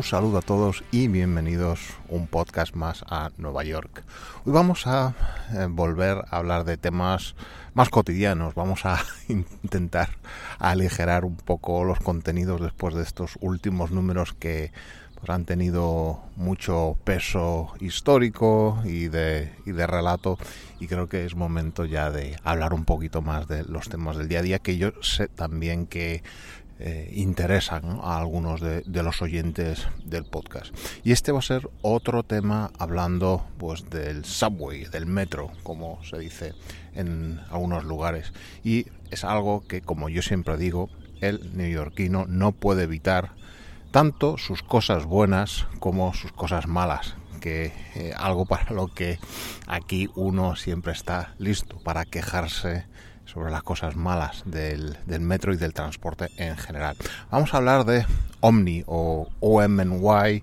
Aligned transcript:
Un 0.00 0.04
saludo 0.04 0.38
a 0.38 0.40
todos 0.40 0.82
y 0.92 1.08
bienvenidos 1.08 1.78
un 2.08 2.26
podcast 2.26 2.74
más 2.74 3.04
a 3.10 3.32
Nueva 3.36 3.64
York. 3.64 4.02
Hoy 4.46 4.52
vamos 4.54 4.86
a 4.86 5.14
eh, 5.52 5.66
volver 5.68 6.24
a 6.30 6.38
hablar 6.38 6.64
de 6.64 6.78
temas 6.78 7.34
más 7.74 7.90
cotidianos. 7.90 8.54
Vamos 8.54 8.86
a 8.86 8.98
intentar 9.28 10.08
aligerar 10.58 11.26
un 11.26 11.36
poco 11.36 11.84
los 11.84 12.00
contenidos 12.00 12.62
después 12.62 12.94
de 12.94 13.02
estos 13.02 13.36
últimos 13.42 13.90
números 13.90 14.32
que 14.32 14.72
pues, 15.16 15.28
han 15.28 15.44
tenido 15.44 16.22
mucho 16.34 16.96
peso 17.04 17.74
histórico 17.78 18.80
y 18.84 19.08
de, 19.08 19.52
y 19.66 19.72
de 19.72 19.86
relato 19.86 20.38
y 20.80 20.86
creo 20.86 21.10
que 21.10 21.26
es 21.26 21.36
momento 21.36 21.84
ya 21.84 22.10
de 22.10 22.36
hablar 22.42 22.72
un 22.72 22.86
poquito 22.86 23.20
más 23.20 23.46
de 23.48 23.64
los 23.64 23.90
temas 23.90 24.16
del 24.16 24.28
día 24.28 24.38
a 24.38 24.42
día 24.42 24.58
que 24.60 24.78
yo 24.78 24.92
sé 25.02 25.28
también 25.28 25.86
que 25.86 26.22
eh, 26.82 27.10
interesan 27.14 28.00
a 28.02 28.16
algunos 28.16 28.62
de, 28.62 28.82
los 28.86 29.20
oyentes 29.20 29.86
del 30.02 30.24
podcast. 30.24 30.74
Y 31.04 31.12
este 31.12 31.30
va 31.30 31.40
a 31.40 31.42
ser 31.42 31.68
otro 31.82 32.22
tema 32.22 32.70
hablando 32.78 33.44
pues 33.58 33.90
del 33.90 34.24
subway, 34.24 34.84
del 34.84 35.04
metro, 35.04 35.50
como 35.62 36.02
se 36.04 36.18
dice 36.18 36.54
en 36.94 37.38
algunos 37.50 37.84
lugares. 37.84 38.32
Y 38.64 38.86
es 39.10 39.24
algo 39.24 39.62
que, 39.68 39.82
como 39.82 40.08
yo 40.08 40.22
siempre 40.22 40.56
digo, 40.56 40.88
el 41.20 41.54
neoyorquino 41.54 42.24
no 42.26 42.52
puede 42.52 42.84
evitar 42.84 43.32
tanto 43.90 44.38
sus 44.38 44.62
cosas 44.62 45.04
buenas 45.04 45.66
como 45.80 46.14
sus 46.14 46.32
cosas 46.32 46.66
malas 46.66 47.14
que 47.40 47.72
eh, 47.94 48.12
algo 48.16 48.46
para 48.46 48.72
lo 48.72 48.88
que 48.88 49.18
aquí 49.66 50.08
uno 50.14 50.56
siempre 50.56 50.92
está 50.92 51.34
listo 51.38 51.78
para 51.78 52.04
quejarse 52.04 52.84
sobre 53.32 53.50
las 53.50 53.62
cosas 53.62 53.96
malas 53.96 54.42
del, 54.44 54.96
metro 55.20 55.54
y 55.54 55.56
del 55.56 55.72
transporte 55.72 56.30
en 56.36 56.56
general. 56.56 56.96
Vamos 57.30 57.54
a 57.54 57.58
hablar 57.58 57.84
de 57.84 58.04
Omni 58.40 58.82
o 58.86 59.28
OMNY 59.40 60.42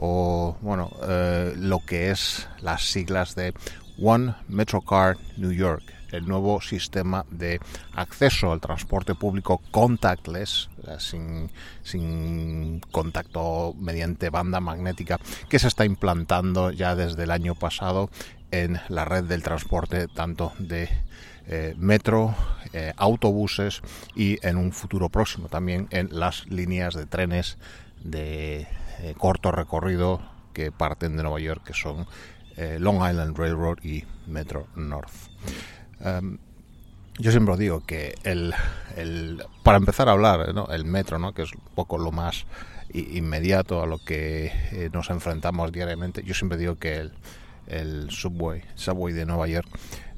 o 0.00 0.56
bueno, 0.60 0.90
eh, 1.02 1.54
lo 1.56 1.80
que 1.80 2.10
es 2.10 2.48
las 2.60 2.90
siglas 2.90 3.34
de 3.34 3.52
One 4.00 4.34
Metrocard 4.46 5.18
New 5.36 5.50
York, 5.50 5.82
el 6.12 6.28
nuevo 6.28 6.60
sistema 6.60 7.26
de 7.30 7.60
acceso 7.94 8.52
al 8.52 8.60
transporte 8.60 9.16
público 9.16 9.60
contactless, 9.72 10.70
sin, 10.98 11.50
sin, 11.82 12.80
contacto 12.92 13.74
mediante 13.76 14.30
banda 14.30 14.60
magnética, 14.60 15.18
que 15.48 15.58
se 15.58 15.66
está 15.66 15.84
implantando 15.84 16.70
ya 16.70 16.94
desde 16.94 17.24
el 17.24 17.32
año 17.32 17.56
pasado 17.56 18.08
en 18.50 18.80
la 18.88 19.04
red 19.04 19.24
del 19.24 19.42
transporte 19.42 20.08
tanto 20.08 20.52
de 20.58 20.88
eh, 21.50 21.74
metro, 21.78 22.34
eh, 22.74 22.92
autobuses 22.98 23.80
y 24.14 24.38
en 24.46 24.58
un 24.58 24.72
futuro 24.72 25.08
próximo 25.08 25.48
también 25.48 25.88
en 25.90 26.08
las 26.12 26.46
líneas 26.48 26.92
de 26.92 27.06
trenes 27.06 27.56
de 28.04 28.66
eh, 29.00 29.14
corto 29.16 29.50
recorrido 29.50 30.20
que 30.52 30.70
parten 30.72 31.16
de 31.16 31.22
Nueva 31.22 31.40
York, 31.40 31.62
que 31.64 31.72
son 31.72 32.06
Long 32.80 32.96
Island 32.96 33.38
Railroad 33.38 33.78
y 33.84 34.04
Metro 34.26 34.66
North. 34.74 35.12
Em, 36.00 36.38
yo 37.16 37.30
siempre 37.30 37.56
digo 37.56 37.84
que 37.86 38.16
el, 38.24 38.52
para 39.62 39.78
empezar 39.78 40.08
a 40.08 40.12
hablar, 40.12 40.52
el 40.70 40.84
metro, 40.84 41.20
¿no? 41.20 41.32
que 41.32 41.42
es 41.42 41.52
un 41.52 41.60
poco 41.76 41.98
lo 41.98 42.10
más 42.10 42.46
inmediato 42.92 43.80
a 43.80 43.86
lo 43.86 43.98
que 43.98 44.90
nos 44.92 45.08
enfrentamos 45.10 45.70
diariamente, 45.70 46.24
yo 46.24 46.34
siempre 46.34 46.58
digo 46.58 46.74
que 46.74 46.96
el, 46.96 47.12
el 47.68 48.10
subway, 48.10 48.62
subway 48.74 49.12
de 49.14 49.26
Nueva 49.26 49.46
York, 49.46 49.68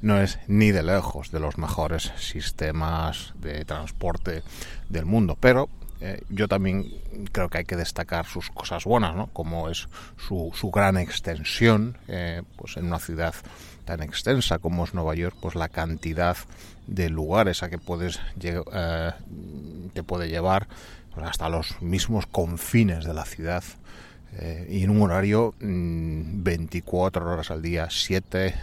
no 0.01 0.19
es 0.19 0.39
ni 0.47 0.71
de 0.71 0.83
lejos 0.83 1.31
de 1.31 1.39
los 1.39 1.57
mejores 1.57 2.11
sistemas 2.17 3.33
de 3.39 3.65
transporte 3.65 4.43
del 4.89 5.05
mundo, 5.05 5.37
pero 5.39 5.69
eh, 5.99 6.23
yo 6.29 6.47
también 6.47 6.91
creo 7.31 7.49
que 7.49 7.59
hay 7.59 7.65
que 7.65 7.75
destacar 7.75 8.25
sus 8.25 8.49
cosas 8.49 8.85
buenas, 8.85 9.15
¿no? 9.15 9.27
como 9.27 9.69
es 9.69 9.87
su, 10.17 10.51
su 10.55 10.71
gran 10.71 10.97
extensión, 10.97 11.97
eh, 12.07 12.41
pues 12.55 12.77
en 12.77 12.85
una 12.85 12.97
ciudad 12.97 13.35
tan 13.85 14.01
extensa 14.01 14.57
como 14.57 14.83
es 14.83 14.95
Nueva 14.95 15.13
York, 15.13 15.35
pues 15.39 15.53
la 15.53 15.69
cantidad 15.69 16.37
de 16.87 17.09
lugares 17.09 17.61
a 17.61 17.69
que 17.69 17.77
puedes 17.77 18.19
eh, 18.41 19.11
te 19.93 20.03
puede 20.03 20.27
llevar 20.27 20.67
pues 21.13 21.27
hasta 21.27 21.49
los 21.49 21.81
mismos 21.81 22.25
confines 22.25 23.05
de 23.05 23.13
la 23.13 23.25
ciudad 23.25 23.63
eh, 24.39 24.67
y 24.69 24.83
en 24.83 24.89
un 24.89 25.01
horario 25.01 25.53
24 25.59 27.23
mm, 27.23 27.27
horas 27.27 27.51
al 27.51 27.61
día, 27.61 27.87
7 27.89 28.53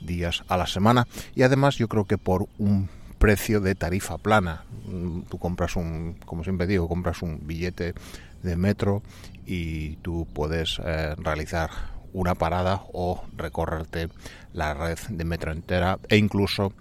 días 0.00 0.42
a 0.48 0.56
la 0.56 0.66
semana 0.66 1.06
y 1.34 1.42
además 1.42 1.76
yo 1.76 1.88
creo 1.88 2.04
que 2.04 2.18
por 2.18 2.46
un 2.58 2.88
precio 3.22 3.60
de 3.60 3.76
tarifa 3.76 4.18
plana. 4.18 4.64
Mm, 4.84 5.22
tú 5.30 5.38
compras 5.38 5.76
un, 5.76 6.16
como 6.26 6.42
siempre 6.42 6.66
digo, 6.66 6.88
compras 6.88 7.22
un 7.22 7.46
billete 7.46 7.94
de 8.42 8.56
metro 8.56 9.00
y 9.46 9.94
tú 9.96 10.26
puedes 10.32 10.80
eh, 10.84 11.14
realizar 11.18 11.70
una 12.12 12.34
parada 12.34 12.82
o 12.92 13.22
recorrerte 13.36 14.08
la 14.52 14.74
red 14.74 14.98
de 15.08 15.24
metro 15.24 15.52
entera 15.52 16.00
e 16.08 16.16
incluso 16.16 16.72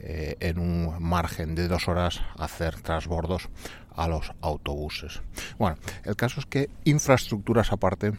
eh, 0.00 0.36
en 0.40 0.58
un 0.58 1.02
margen 1.02 1.54
de 1.54 1.68
dos 1.68 1.86
horas 1.86 2.22
hacer 2.38 2.80
transbordos 2.80 3.50
a 3.94 4.08
los 4.08 4.32
autobuses. 4.40 5.20
Bueno, 5.58 5.76
el 6.04 6.16
caso 6.16 6.40
es 6.40 6.46
que 6.46 6.70
infraestructuras 6.84 7.72
aparte, 7.72 8.12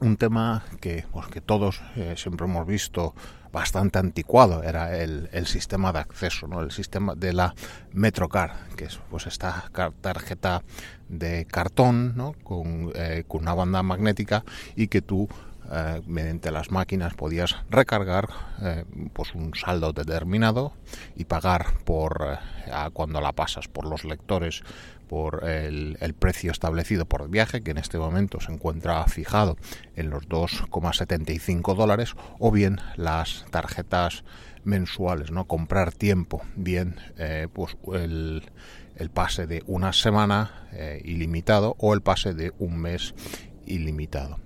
un 0.00 0.16
tema 0.16 0.64
que, 0.80 1.04
pues, 1.10 1.26
que 1.28 1.40
todos 1.40 1.80
eh, 1.96 2.14
siempre 2.16 2.46
hemos 2.46 2.66
visto 2.66 3.14
bastante 3.52 3.98
anticuado 3.98 4.62
era 4.62 4.98
el, 4.98 5.46
sistema 5.46 5.90
de 5.90 6.00
acceso, 6.00 6.46
¿no? 6.46 6.60
el 6.60 6.70
sistema 6.70 7.14
de 7.14 7.32
la 7.32 7.54
Metrocar, 7.92 8.54
que 8.76 8.84
es 8.84 8.98
pues 9.08 9.26
esta 9.26 9.70
tarjeta 10.02 10.62
de 11.08 11.46
cartón 11.46 12.14
¿no? 12.16 12.34
con, 12.42 12.92
eh, 12.94 13.24
con 13.26 13.42
una 13.42 13.54
banda 13.54 13.82
magnética 13.82 14.44
y 14.74 14.88
que 14.88 15.00
tú 15.00 15.28
eh, 15.72 16.00
mediante 16.06 16.52
las 16.52 16.70
máquinas 16.70 17.14
podías 17.14 17.56
recargar 17.70 18.28
eh, 18.62 18.84
pues 19.12 19.34
un 19.34 19.52
saldo 19.54 19.92
determinado 19.92 20.72
y 21.16 21.24
pagar 21.24 21.78
por 21.84 22.38
eh, 22.66 22.70
cuando 22.92 23.20
la 23.20 23.32
pasas 23.32 23.66
por 23.66 23.84
los 23.86 24.04
lectores 24.04 24.62
por 25.08 25.44
el, 25.48 25.96
precio 26.18 26.52
establecido 26.52 27.06
por 27.06 27.28
viaje 27.28 27.62
que 27.62 27.72
en 27.72 27.78
este 27.78 27.98
momento 27.98 28.40
se 28.40 28.52
encuentra 28.52 29.04
fijado 29.06 29.56
en 29.96 30.10
los 30.10 30.28
2,75 30.28 31.74
dólares 31.74 32.14
o 32.38 32.52
bien 32.52 32.80
las 32.96 33.44
tarjetas 33.50 34.24
mensuales 34.64 35.30
no 35.30 35.46
comprar 35.46 35.92
tiempo 35.92 36.42
bien 36.56 36.96
pues 37.52 37.76
el, 37.92 38.50
el 38.96 39.10
pase 39.10 39.46
de 39.46 39.62
una 39.66 39.92
semana 39.92 40.68
ilimitado 41.04 41.76
o 41.78 41.94
el 41.94 42.02
pase 42.02 42.34
de 42.34 42.52
un 42.58 42.78
mes 42.78 43.14
ilimitado 43.64 44.40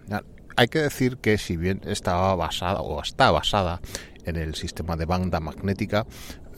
hay 0.61 0.69
que 0.69 0.81
decir 0.81 1.17
que 1.17 1.39
si 1.39 1.57
bien 1.57 1.81
estaba 1.87 2.35
basada 2.35 2.83
o 2.83 3.01
está 3.01 3.31
basada 3.31 3.81
en 4.27 4.37
el 4.37 4.55
sistema 4.55 4.95
de 4.95 5.07
banda 5.07 5.41
magnética, 5.41 6.05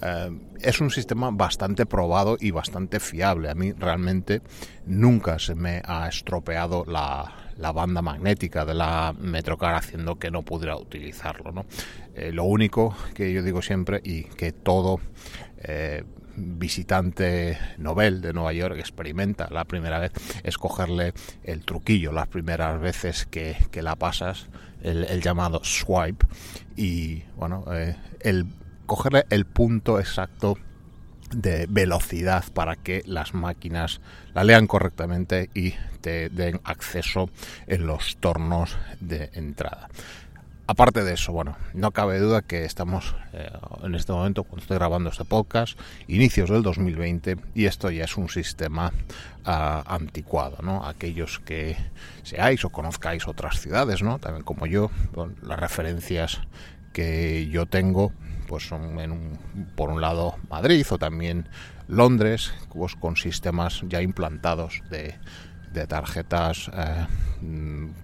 eh, 0.03 0.31
es 0.61 0.81
un 0.81 0.91
sistema 0.91 1.31
bastante 1.31 1.87
probado 1.87 2.37
y 2.41 2.51
bastante 2.51 2.99
fiable. 2.99 3.49
A 3.49 3.55
mí 3.55 3.71
realmente 3.71 4.43
nunca 4.87 5.39
se 5.39 5.55
me 5.55 5.83
ha 5.85 6.09
estropeado 6.09 6.85
la, 6.85 7.33
banda 7.73 8.03
magnética 8.03 8.65
de 8.65 8.75
la 8.75 9.15
Metrocar 9.17 9.77
haciendo 9.77 10.17
que 10.17 10.33
no 10.33 10.43
pudiera 10.43 10.77
utilizarlo. 10.77 11.65
Eh, 12.17 12.33
lo 12.33 12.43
único 12.43 12.97
que 13.15 13.33
yo 13.33 13.45
digo 13.45 13.63
siempre 13.63 14.01
y 14.03 14.25
que 14.25 14.51
todo 14.51 14.99
eh, 15.59 16.03
visitante 16.59 17.59
novel 17.79 18.21
de 18.21 18.33
Nueva 18.33 18.53
York 18.53 18.77
experimenta 18.79 19.49
la 19.51 19.65
primera 19.65 19.99
vez 19.99 20.13
es 20.43 20.59
cogerle 20.59 21.13
el 21.45 21.65
truquillo 21.65 22.13
las 22.13 22.29
primeras 22.29 22.81
veces 22.81 23.27
que, 23.27 23.57
la 23.83 23.97
pasas, 23.97 24.49
el, 24.83 25.21
llamado 25.21 25.63
swipe, 25.65 26.27
y 26.77 27.23
bueno, 27.37 27.65
eh, 27.73 27.97
el 28.21 28.47
cogerle 28.87 29.25
el 29.31 29.47
punto 29.47 29.99
exacto 29.99 30.57
de 31.35 31.67
velocidad 31.69 32.45
para 32.53 32.77
que 32.77 33.03
las 33.07 33.35
máquinas 33.35 34.01
la 34.35 34.45
lean 34.45 34.67
correctamente 34.67 35.51
y 35.55 35.75
te 36.01 36.29
den 36.29 36.61
acceso 36.65 37.31
en 37.67 37.87
los 37.87 38.17
tornos 38.19 38.77
de 39.01 39.31
entrada. 39.35 39.89
Aparte 40.69 41.03
de 41.03 41.15
eso, 41.15 41.33
bueno, 41.33 41.57
no 41.75 41.91
cabe 41.91 42.21
duda 42.21 42.41
que 42.43 42.65
estamos 42.65 43.17
eh, 43.33 43.51
en 43.83 43.95
este 43.97 44.13
momento, 44.13 44.45
cuando 44.45 44.63
estoy 44.63 44.77
grabando 44.77 45.11
este 45.11 45.25
podcast, 45.25 45.79
inicios 46.07 46.51
del 46.51 46.63
2020, 46.63 47.37
y 47.55 47.67
esto 47.67 47.91
ya 47.91 48.05
es 48.05 48.17
un 48.17 48.29
sistema 48.29 48.93
ah, 49.45 49.83
anticuado, 49.87 50.59
¿no? 50.63 50.87
Aquellos 50.87 51.41
que 51.41 51.77
seáis 52.23 52.65
o 52.65 52.71
conozcáis 52.71 53.27
otras 53.27 53.61
ciudades, 53.61 54.03
¿no? 54.03 54.21
También 54.21 54.45
como 54.45 54.67
yo, 54.67 54.91
las 55.43 55.59
referencias 55.59 56.41
que 56.93 57.49
yo 57.49 57.67
tengo, 57.67 58.13
pues 58.47 58.69
son 58.69 58.97
por 59.75 59.91
un 59.91 60.01
lado 60.01 60.37
Madrid 60.49 60.87
o 60.91 60.99
también 60.99 61.49
Londres, 61.89 62.55
pues 62.73 62.95
con 62.95 63.17
sistemas 63.17 63.83
ya 63.89 64.01
implantados 64.01 64.81
de, 64.91 65.17
tarjetas 65.87 66.71
eh, 66.75 67.07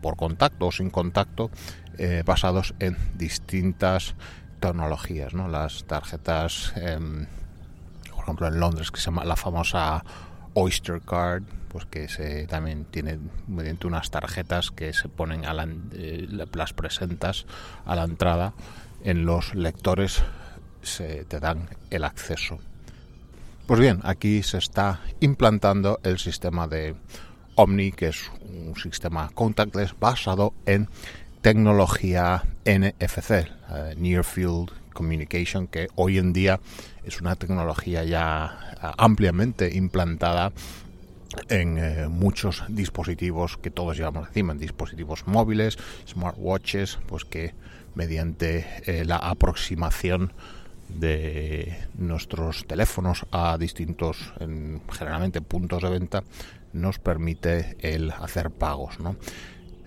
por 0.00 0.16
contacto 0.16 0.66
o 0.66 0.72
sin 0.72 0.90
contacto 0.90 1.50
eh, 1.98 2.22
basados 2.24 2.74
en 2.78 2.96
distintas 3.16 4.14
tecnologías, 4.60 5.34
¿no? 5.34 5.48
Las 5.48 5.84
tarjetas, 5.84 6.72
em, 6.76 7.26
por 8.10 8.24
ejemplo, 8.24 8.48
en 8.48 8.60
Londres, 8.60 8.90
que 8.90 9.00
se 9.00 9.06
llama 9.06 9.24
la 9.24 9.36
famosa 9.36 10.04
Oyster 10.54 11.00
Card, 11.00 11.44
pues 11.68 11.86
que 11.86 12.08
se 12.08 12.46
también 12.46 12.84
tiene 12.86 13.18
mediante 13.46 13.86
unas 13.86 14.10
tarjetas 14.10 14.70
que 14.70 14.92
se 14.92 15.08
ponen 15.08 15.44
a 15.44 15.54
eh, 15.92 16.26
las 16.52 16.72
presentas 16.72 17.46
a 17.84 17.94
la 17.94 18.04
entrada 18.04 18.54
en 19.04 19.24
los 19.24 19.54
lectores 19.54 20.22
se 20.82 21.24
te 21.24 21.40
dan 21.40 21.68
el 21.90 22.04
acceso. 22.04 22.58
Pues 23.66 23.80
bien, 23.80 24.00
aquí 24.02 24.42
se 24.42 24.58
está 24.58 25.00
implantando 25.20 26.00
el 26.02 26.18
sistema 26.18 26.66
de 26.66 26.96
Omni, 27.58 27.90
que 27.90 28.06
es 28.06 28.30
un 28.48 28.76
sistema 28.76 29.30
contactless 29.34 29.92
basado 29.98 30.54
en 30.64 30.88
tecnología 31.40 32.44
NFC, 32.64 33.30
eh, 33.30 33.46
Near 33.96 34.22
Field 34.22 34.70
Communication, 34.92 35.66
que 35.66 35.88
hoy 35.96 36.18
en 36.18 36.32
día 36.32 36.60
es 37.02 37.20
una 37.20 37.34
tecnología 37.34 38.04
ya 38.04 38.76
eh, 38.80 38.86
ampliamente 38.96 39.74
implantada 39.74 40.52
en 41.48 41.78
eh, 41.78 42.06
muchos 42.08 42.62
dispositivos 42.68 43.56
que 43.56 43.72
todos 43.72 43.96
llevamos 43.96 44.28
encima, 44.28 44.52
en 44.52 44.60
dispositivos 44.60 45.26
móviles, 45.26 45.78
smartwatches, 46.06 47.00
pues 47.08 47.24
que 47.24 47.54
mediante 47.96 49.04
la 49.04 49.16
aproximación 49.16 50.32
de 50.88 51.76
nuestros 51.94 52.64
teléfonos 52.66 53.26
a 53.32 53.58
distintos, 53.58 54.32
generalmente 54.38 55.40
puntos 55.40 55.82
de 55.82 55.90
venta, 55.90 56.22
nos 56.72 56.98
permite 56.98 57.76
el 57.80 58.10
hacer 58.10 58.50
pagos. 58.50 58.98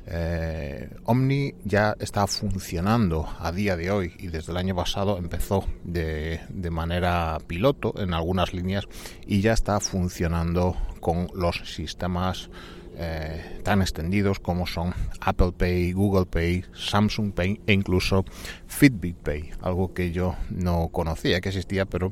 Eh, 0.08 0.90
Omni 1.06 1.54
ya 1.64 1.96
está 2.00 2.26
funcionando 2.28 3.30
a 3.40 3.52
día 3.52 3.78
de 3.78 3.92
hoy 3.92 4.14
y 4.18 4.28
desde 4.28 4.52
el 4.52 4.58
año 4.58 4.76
pasado 4.76 5.18
empezó 5.18 5.66
de, 5.84 6.42
manera 6.72 7.38
piloto 7.46 7.94
en 7.98 8.14
algunas 8.14 8.54
líneas 8.54 8.88
y 9.26 9.42
ya 9.42 9.54
está 9.54 9.80
funcionando 9.80 10.76
con 11.00 11.30
los 11.36 11.62
sistemas 11.66 12.50
eh, 12.98 13.62
tan 13.64 13.82
extendidos 13.82 14.40
como 14.40 14.68
son 14.68 14.94
Apple 15.22 15.54
Pay, 15.58 15.94
Google 15.94 16.26
Pay, 16.26 16.66
Samsung 16.74 17.32
Pay 17.32 17.62
e 17.66 17.74
incluso 17.74 18.26
Fitbit 18.68 19.16
Pay, 19.16 19.52
algo 19.62 19.94
que 19.94 20.12
yo 20.12 20.36
no 20.50 20.90
conocía 20.90 21.40
que 21.42 21.50
existía, 21.50 21.86
pero 21.86 22.12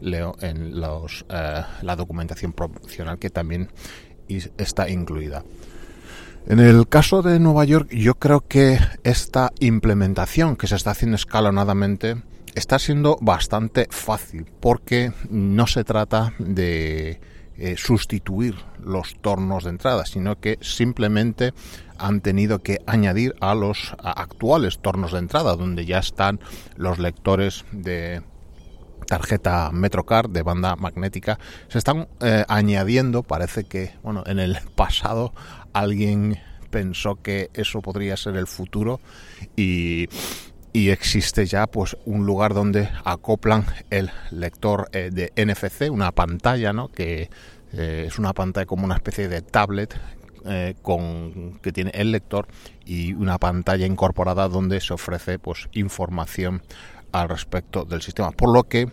leo 0.00 0.36
en 0.40 0.80
los, 0.80 1.24
eh, 1.30 1.62
la 1.82 1.96
documentación 1.96 2.52
promocional 2.52 3.18
que 3.18 3.30
también 3.30 3.68
está 4.28 4.88
incluida. 4.88 5.42
En 6.46 6.60
el 6.60 6.88
caso 6.88 7.20
de 7.20 7.38
Nueva 7.40 7.64
York, 7.64 7.90
yo 7.90 8.14
creo 8.14 8.40
que 8.40 8.78
esta 9.04 9.52
implementación 9.60 10.56
que 10.56 10.66
se 10.66 10.76
está 10.76 10.92
haciendo 10.92 11.16
escalonadamente 11.16 12.16
está 12.54 12.78
siendo 12.78 13.18
bastante 13.20 13.86
fácil 13.90 14.46
porque 14.60 15.12
no 15.28 15.66
se 15.66 15.84
trata 15.84 16.32
de 16.38 17.20
eh, 17.58 17.74
sustituir 17.76 18.54
los 18.82 19.16
tornos 19.20 19.64
de 19.64 19.70
entrada, 19.70 20.06
sino 20.06 20.38
que 20.40 20.58
simplemente 20.60 21.52
han 21.98 22.20
tenido 22.20 22.60
que 22.60 22.80
añadir 22.86 23.34
a 23.40 23.54
los 23.54 23.94
actuales 23.98 24.78
tornos 24.78 25.12
de 25.12 25.18
entrada, 25.18 25.56
donde 25.56 25.84
ya 25.84 25.98
están 25.98 26.40
los 26.76 26.98
lectores 26.98 27.64
de 27.72 28.22
tarjeta 29.08 29.70
MetroCard 29.72 30.30
de 30.30 30.42
banda 30.42 30.76
magnética 30.76 31.38
se 31.68 31.78
están 31.78 32.08
eh, 32.20 32.44
añadiendo 32.46 33.22
parece 33.22 33.64
que 33.64 33.94
bueno 34.02 34.22
en 34.26 34.38
el 34.38 34.58
pasado 34.76 35.32
alguien 35.72 36.38
pensó 36.70 37.16
que 37.16 37.50
eso 37.54 37.80
podría 37.80 38.16
ser 38.16 38.36
el 38.36 38.46
futuro 38.46 39.00
y, 39.56 40.08
existe 40.74 41.44
ya 41.44 41.66
pues 41.66 41.96
un 42.04 42.24
lugar 42.24 42.54
donde 42.54 42.88
acoplan 43.04 43.66
el 43.90 44.12
lector 44.30 44.88
eh, 44.92 45.10
de 45.12 45.32
NFC 45.34 45.90
una 45.90 46.12
pantalla 46.12 46.72
no 46.72 46.86
que 46.86 47.30
eh, 47.72 48.04
es 48.06 48.16
una 48.20 48.32
pantalla 48.32 48.64
como 48.66 48.84
una 48.84 48.94
especie 48.94 49.26
de 49.26 49.42
tablet 49.42 49.98
con 50.80 51.58
que 51.60 51.72
tiene 51.72 51.90
el 51.92 52.12
lector 52.12 52.46
y 52.86 53.12
una 53.12 53.38
pantalla 53.38 53.84
incorporada 53.84 54.48
donde 54.48 54.80
se 54.80 54.94
ofrece 54.94 55.38
pues 55.38 55.68
información 55.72 56.62
al 57.12 57.28
respecto 57.28 57.84
del 57.84 58.02
sistema. 58.02 58.30
Por 58.30 58.52
lo 58.52 58.64
que 58.64 58.88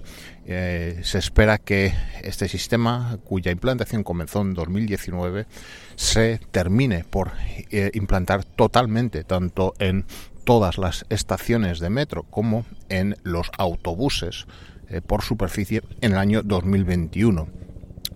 eh, 0.46 1.00
se 1.04 1.18
espera 1.18 1.58
que 1.58 1.94
este 2.24 2.48
sistema, 2.48 3.18
cuya 3.24 3.52
implantación 3.52 4.04
comenzó 4.04 4.42
en 4.42 4.54
2019, 4.54 5.48
se 5.96 6.40
termine 6.52 7.04
por 7.04 7.32
eh, 7.72 7.92
implantar 7.94 8.44
totalmente, 8.44 9.24
tanto 9.24 9.74
en 9.80 10.06
todas 10.44 10.78
las 10.78 11.06
estaciones 11.10 11.80
de 11.80 11.90
metro 11.90 12.24
como 12.24 12.66
en 12.90 13.18
los 13.24 13.50
autobuses 13.58 14.46
eh, 14.90 15.02
por 15.02 15.24
superficie 15.24 15.82
en 16.02 16.12
el 16.14 16.18
año 16.18 16.44
2021. 16.44 17.48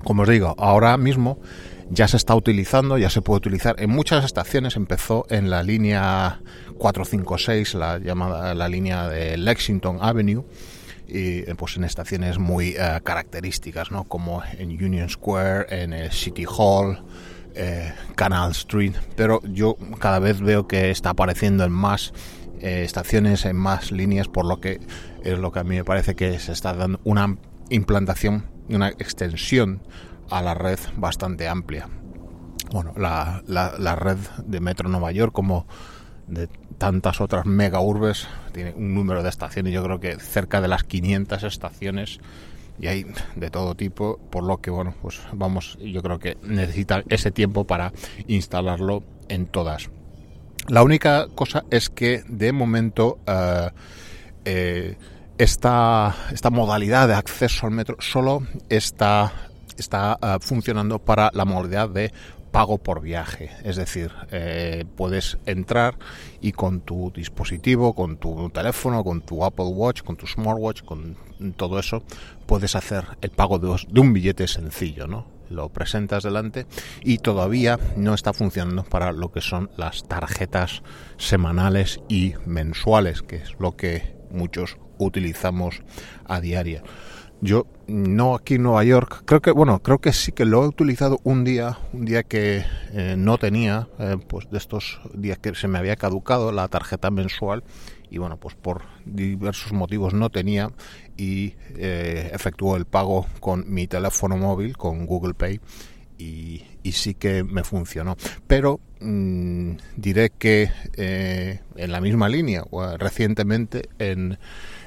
Como 0.04 0.22
os 0.22 0.30
digo, 0.30 0.56
ahora 0.58 0.96
mismo 0.98 1.40
ya 1.90 2.08
se 2.08 2.18
está 2.18 2.36
utilizando, 2.36 2.98
ya 2.98 3.10
se 3.10 3.22
puede 3.22 3.38
utilizar 3.38 3.76
en 3.80 3.90
muchas 3.90 4.24
estaciones. 4.24 4.76
Empezó 4.76 5.26
en 5.30 5.50
la 5.50 5.64
línea 5.64 6.40
456, 6.80 7.76
la 7.76 8.00
llamada 8.00 8.56
la 8.56 8.68
línea 8.68 9.08
de 9.08 9.38
Lexington 9.38 10.00
Avenue, 10.02 10.44
y 11.08 11.40
eh, 11.40 11.56
pues 11.56 11.78
en 11.78 11.84
estaciones 11.84 12.40
muy 12.40 12.70
eh, 12.70 13.00
características, 13.04 13.92
¿no? 13.92 14.06
Como 14.06 14.42
en 14.58 14.72
Union 14.72 15.10
Square, 15.10 15.68
en 15.70 15.94
el 15.94 16.12
City 16.12 16.46
Hall, 16.48 17.04
eh, 17.54 17.94
Canal 18.16 18.52
Street. 18.52 18.96
Pero 19.16 19.42
yo 19.44 19.78
cada 20.00 20.18
vez 20.18 20.42
veo 20.42 20.68
que 20.68 20.90
está 20.90 21.12
apareciendo 21.12 21.64
en 21.64 21.72
más 21.72 22.14
estaciones, 22.62 23.46
en 23.46 23.56
más 23.56 23.92
líneas, 23.92 24.28
por 24.28 24.46
lo 24.46 24.60
que 24.60 24.80
es 25.24 25.38
lo 25.38 25.52
que 25.52 25.60
a 25.60 25.64
mí 25.64 25.76
me 25.76 25.86
parece 25.86 26.16
que 26.16 26.40
se 26.40 26.52
está 26.52 26.74
dando 26.74 27.00
una 27.06 27.38
implantación 27.70 28.46
una 28.76 28.90
extensión 28.90 29.82
a 30.30 30.42
la 30.42 30.54
red 30.54 30.80
bastante 30.98 31.48
amplia. 31.48 31.90
Bueno, 32.72 32.94
la, 32.96 33.42
la, 33.48 33.96
red 33.96 34.18
de 34.46 34.60
Metro 34.60 34.90
Nueva 34.90 35.12
York, 35.12 35.34
como 35.34 35.66
de 36.28 36.48
tantas 36.80 37.22
otras 37.22 37.46
mega 37.46 37.80
urbes, 37.80 38.28
tiene 38.52 38.74
un 38.76 38.96
número 38.96 39.22
de 39.22 39.30
estaciones, 39.30 39.74
yo 39.74 39.84
creo 39.84 40.00
que 40.00 40.18
cerca 40.20 40.62
de 40.62 40.68
las 40.68 40.84
500 40.84 41.44
estaciones 41.44 42.20
y 42.80 42.88
hay 42.88 43.06
de 43.36 43.50
todo 43.52 43.76
tipo, 43.76 44.18
por 44.30 44.44
lo 44.44 44.58
que, 44.58 44.72
bueno, 44.72 44.96
pues 45.02 45.20
vamos, 45.34 45.78
yo 45.80 46.02
creo 46.02 46.18
que 46.18 46.38
necesita 46.42 47.04
ese 47.10 47.30
tiempo 47.30 47.66
para 47.66 47.92
instalarlo 48.28 49.04
en 49.28 49.46
todas. 49.46 49.90
La 50.68 50.82
única 50.82 51.28
cosa 51.36 51.66
es 51.70 51.90
que 51.90 52.24
de 52.28 52.54
momento 52.54 53.20
eh, 53.28 53.70
eh, 54.46 54.98
esta, 55.38 56.16
esta 56.32 56.50
modalidad 56.50 57.08
de 57.08 57.16
acceso 57.16 57.68
al 57.68 57.74
metro 57.74 57.98
solo 58.00 58.44
está 58.70 59.34
está 59.80 60.18
eh, 60.22 60.38
funcionando 60.42 61.00
para 61.00 61.32
la 61.34 61.46
modalidad 61.46 61.90
de 61.90 62.12
pago 62.52 62.78
por 62.78 63.02
viaje. 63.02 63.52
Es 63.64 63.76
decir, 63.76 64.12
eh, 64.32 64.86
puedes 64.96 65.38
entrar 65.46 65.98
y 66.42 66.52
con 66.52 66.82
tu 66.82 67.12
dispositivo, 67.16 67.94
con 67.94 68.18
tu 68.18 68.50
teléfono, 68.50 69.04
con 69.04 69.22
tu 69.22 69.44
Apple 69.44 69.66
Watch, 69.66 70.02
con 70.02 70.16
tu 70.16 70.28
smartwatch, 70.28 70.84
con 70.84 71.18
todo 71.56 71.80
eso, 71.80 72.04
puedes 72.46 72.76
hacer 72.76 73.06
el 73.22 73.32
pago 73.32 73.60
de, 73.60 73.76
de 73.88 74.00
un 74.00 74.14
billete 74.14 74.48
sencillo, 74.48 75.08
¿no? 75.08 75.28
Lo 75.50 75.70
presentas 75.70 76.24
delante 76.24 76.68
y 77.02 77.18
todavía 77.20 77.80
no 77.96 78.14
está 78.14 78.34
funcionando 78.34 78.84
para 78.84 79.12
lo 79.12 79.32
que 79.32 79.42
son 79.42 79.72
las 79.78 80.08
tarjetas 80.08 80.84
semanales 81.18 82.02
y 82.08 82.34
mensuales, 82.46 83.24
que 83.24 83.38
es 83.38 83.56
lo 83.60 83.76
que 83.76 84.16
muchos 84.30 84.78
utilizamos 85.00 85.82
a 86.26 86.40
diario. 86.40 86.84
Yo 87.42 87.68
no 87.88 88.36
aquí 88.36 88.56
en 88.56 88.64
Nueva 88.64 88.84
York, 88.84 89.24
creo 89.24 89.42
que 89.42 89.52
bueno, 89.52 89.80
creo 89.80 90.00
que 90.00 90.12
sí 90.12 90.34
que 90.34 90.44
lo 90.44 90.64
he 90.64 90.68
utilizado 90.68 91.20
un 91.24 91.46
día, 91.46 91.80
un 91.94 92.04
día 92.04 92.24
que 92.24 92.66
eh, 92.92 93.16
no 93.18 93.38
tenía, 93.38 93.88
eh, 93.98 94.18
pues 94.28 94.50
de 94.52 94.58
estos 94.58 95.00
días 95.14 95.40
que 95.40 95.56
se 95.56 95.70
me 95.70 95.78
había 95.78 95.96
caducado 95.96 96.52
la 96.52 96.68
tarjeta 96.68 97.12
mensual 97.12 97.64
y 98.12 98.18
bueno, 98.18 98.36
pues 98.38 98.56
por 98.56 98.82
diversos 99.06 99.72
motivos 99.72 100.14
no 100.14 100.30
tenía 100.30 100.72
y 101.16 101.54
eh, 101.78 102.30
efectuó 102.34 102.76
el 102.76 102.84
pago 102.84 103.26
con 103.40 103.72
mi 103.74 103.88
teléfono 103.88 104.36
móvil, 104.36 104.76
con 104.76 105.06
Google 105.06 105.34
Pay 105.34 105.62
y, 106.18 106.64
sí 106.92 107.14
que 107.14 107.44
me 107.44 107.64
funcionó. 107.64 108.18
Pero 108.48 108.82
mm, 109.00 109.74
diré 109.96 110.32
que 110.32 110.72
en 110.98 111.92
la 111.92 112.02
misma 112.02 112.28
línea, 112.28 112.66
recientemente 112.98 113.88
en, 114.00 114.40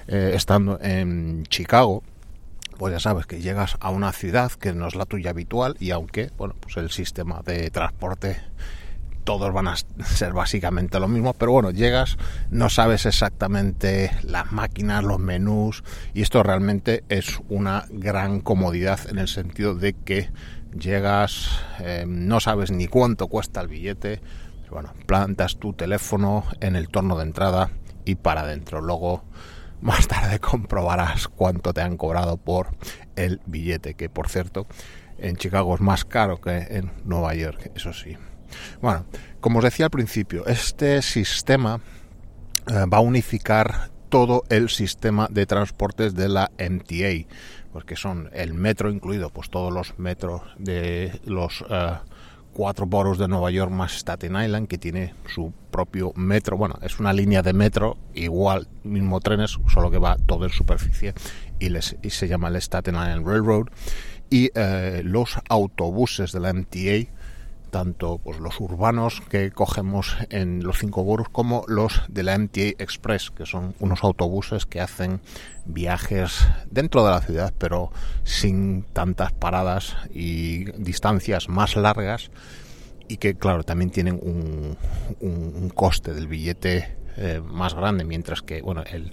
estando 0.09 0.81
en 0.83 1.45
Chicago, 1.45 2.03
pues 2.79 2.93
ya 2.93 3.01
sabes 3.01 3.27
que 3.27 3.41
llegas 3.41 3.77
a 3.81 3.91
una 3.91 4.13
ciudad 4.13 4.53
que 4.53 4.73
no 4.73 4.87
es 4.87 4.95
la 4.95 5.07
tuya 5.07 5.31
habitual 5.31 5.77
y 5.81 5.91
aunque, 5.91 6.31
bueno, 6.37 6.55
pues 6.61 6.77
el 6.77 6.91
sistema 6.91 7.43
de 7.45 7.71
transporte 7.71 8.41
todos 9.25 9.53
van 9.53 9.69
a 9.69 9.77
ser 10.05 10.33
básicamente 10.33 10.99
lo 10.99 11.09
mismo, 11.09 11.35
pero 11.35 11.53
bueno, 11.53 11.71
llegas, 11.71 12.19
no 12.51 12.69
sabes 12.69 13.07
exactamente 13.07 14.11
las 14.23 14.53
máquinas, 14.53 15.05
los 15.05 15.19
menús, 15.19 15.85
y 16.15 16.23
esto 16.23 16.43
realmente 16.43 17.05
es 17.09 17.41
una 17.49 17.87
gran 17.91 18.41
comodidad 18.41 19.01
en 19.09 19.19
el 19.19 19.29
sentido 19.29 19.75
de 19.75 19.95
que 19.95 20.31
llegas, 20.79 21.49
eh, 21.81 22.05
no 22.07 22.41
sabes 22.41 22.71
ni 22.71 22.89
cuánto 22.89 23.29
cuesta 23.29 23.61
el 23.61 23.69
billete, 23.69 24.21
bueno, 24.71 24.95
plantas 25.07 25.59
tu 25.59 25.75
teléfono 25.75 26.47
en 26.61 26.77
el 26.77 26.89
torno 26.89 27.17
de 27.17 27.25
entrada 27.25 27.71
y 28.07 28.15
para 28.15 28.41
adentro. 28.41 28.81
Luego 28.81 29.23
más 29.83 30.09
tarde 30.09 30.39
comprobarás 30.39 31.29
cuánto 31.29 31.75
te 31.75 31.83
han 31.83 31.97
cobrado 31.97 32.39
por 32.39 32.69
el 33.17 33.41
billete, 33.47 33.95
que 33.95 34.09
por 34.09 34.29
cierto 34.29 34.67
en 35.19 35.37
Chicago 35.37 35.75
es 35.75 35.81
más 35.81 36.05
caro 36.05 36.41
que 36.41 36.57
en 36.71 36.91
Nueva 37.05 37.35
York, 37.35 37.71
eso 37.75 37.93
sí. 37.93 38.17
Bueno, 38.81 39.05
como 39.41 39.59
os 39.59 39.65
decía 39.65 39.87
al 39.87 39.91
principio, 39.91 40.47
este 40.47 41.03
sistema 41.03 41.81
eh, 42.69 42.87
va 42.93 42.99
a 42.99 43.01
unificar 43.01 43.91
todo 44.09 44.45
el 44.51 44.69
sistema 44.69 45.27
de 45.31 45.47
transportes 45.47 46.15
de 46.15 46.29
la 46.29 46.51
MTA, 46.59 47.27
porque 47.73 47.97
son 47.97 48.31
el 48.35 48.53
metro 48.53 48.91
incluido, 48.91 49.31
pues 49.31 49.49
todos 49.49 49.73
los 49.73 49.99
metros 49.99 50.43
de 50.59 51.21
los 51.25 51.65
eh, 51.71 51.95
cuatro 52.53 52.87
boroughs 52.87 53.19
de 53.19 53.29
Nueva 53.29 53.51
York 53.51 53.71
más 53.71 53.93
Staten 53.93 54.37
Island, 54.37 54.69
que 54.69 54.79
tiene 54.79 55.15
su 55.27 55.53
propio 55.71 56.13
metro. 56.15 56.57
Bueno, 56.57 56.79
es 56.83 57.01
una 57.01 57.13
línea 57.13 57.43
de 57.43 57.53
metro, 57.53 57.97
igual, 58.15 58.69
mismo 58.85 59.21
trenes, 59.21 59.59
solo 59.73 59.91
que 59.91 59.99
va 59.99 60.17
todo 60.27 60.45
en 60.45 60.51
superficie 60.51 61.15
y, 61.59 61.71
les, 61.71 61.97
y 62.03 62.11
se 62.11 62.29
llama 62.29 62.49
el 62.49 62.57
Staten 62.57 62.95
Island 62.95 63.27
Railroad. 63.27 63.67
Y 64.31 64.51
eh, 64.55 65.03
los 65.05 65.39
autobuses 65.49 66.33
de 66.33 66.41
la 66.41 66.53
MTA, 66.53 67.11
tanto 67.73 68.19
pues, 68.23 68.39
los 68.39 68.61
urbanos 68.61 69.23
que 69.31 69.51
cogemos 69.51 70.19
en 70.29 70.63
los 70.63 70.79
cinco 70.79 71.03
boroughs 71.05 71.31
como 71.33 71.65
los 71.67 72.03
de 72.09 72.23
la 72.23 72.39
MTA 72.39 72.77
Express, 72.79 73.31
que 73.31 73.47
son 73.47 73.75
unos 73.81 74.05
autobuses 74.05 74.67
que 74.67 74.83
hacen 74.83 75.23
viajes 75.65 76.47
dentro 76.71 77.03
de 77.03 77.11
la 77.11 77.23
ciudad, 77.23 77.55
pero 77.57 77.91
sin 78.25 78.83
tantas 78.93 79.33
paradas 79.33 79.97
y 80.13 80.65
distancias 80.73 81.49
más 81.49 81.75
largas 81.75 82.31
y 83.09 83.17
que 83.17 83.37
claro 83.37 83.63
también 83.63 83.91
tienen 83.91 84.21
un, 84.23 85.71
coste 85.75 86.13
del 86.13 86.27
billete 86.27 86.95
eh, 87.17 87.41
más 87.43 87.73
grande, 87.73 88.05
mientras 88.05 88.43
que 88.43 88.61
bueno 88.61 88.85
el, 88.85 89.13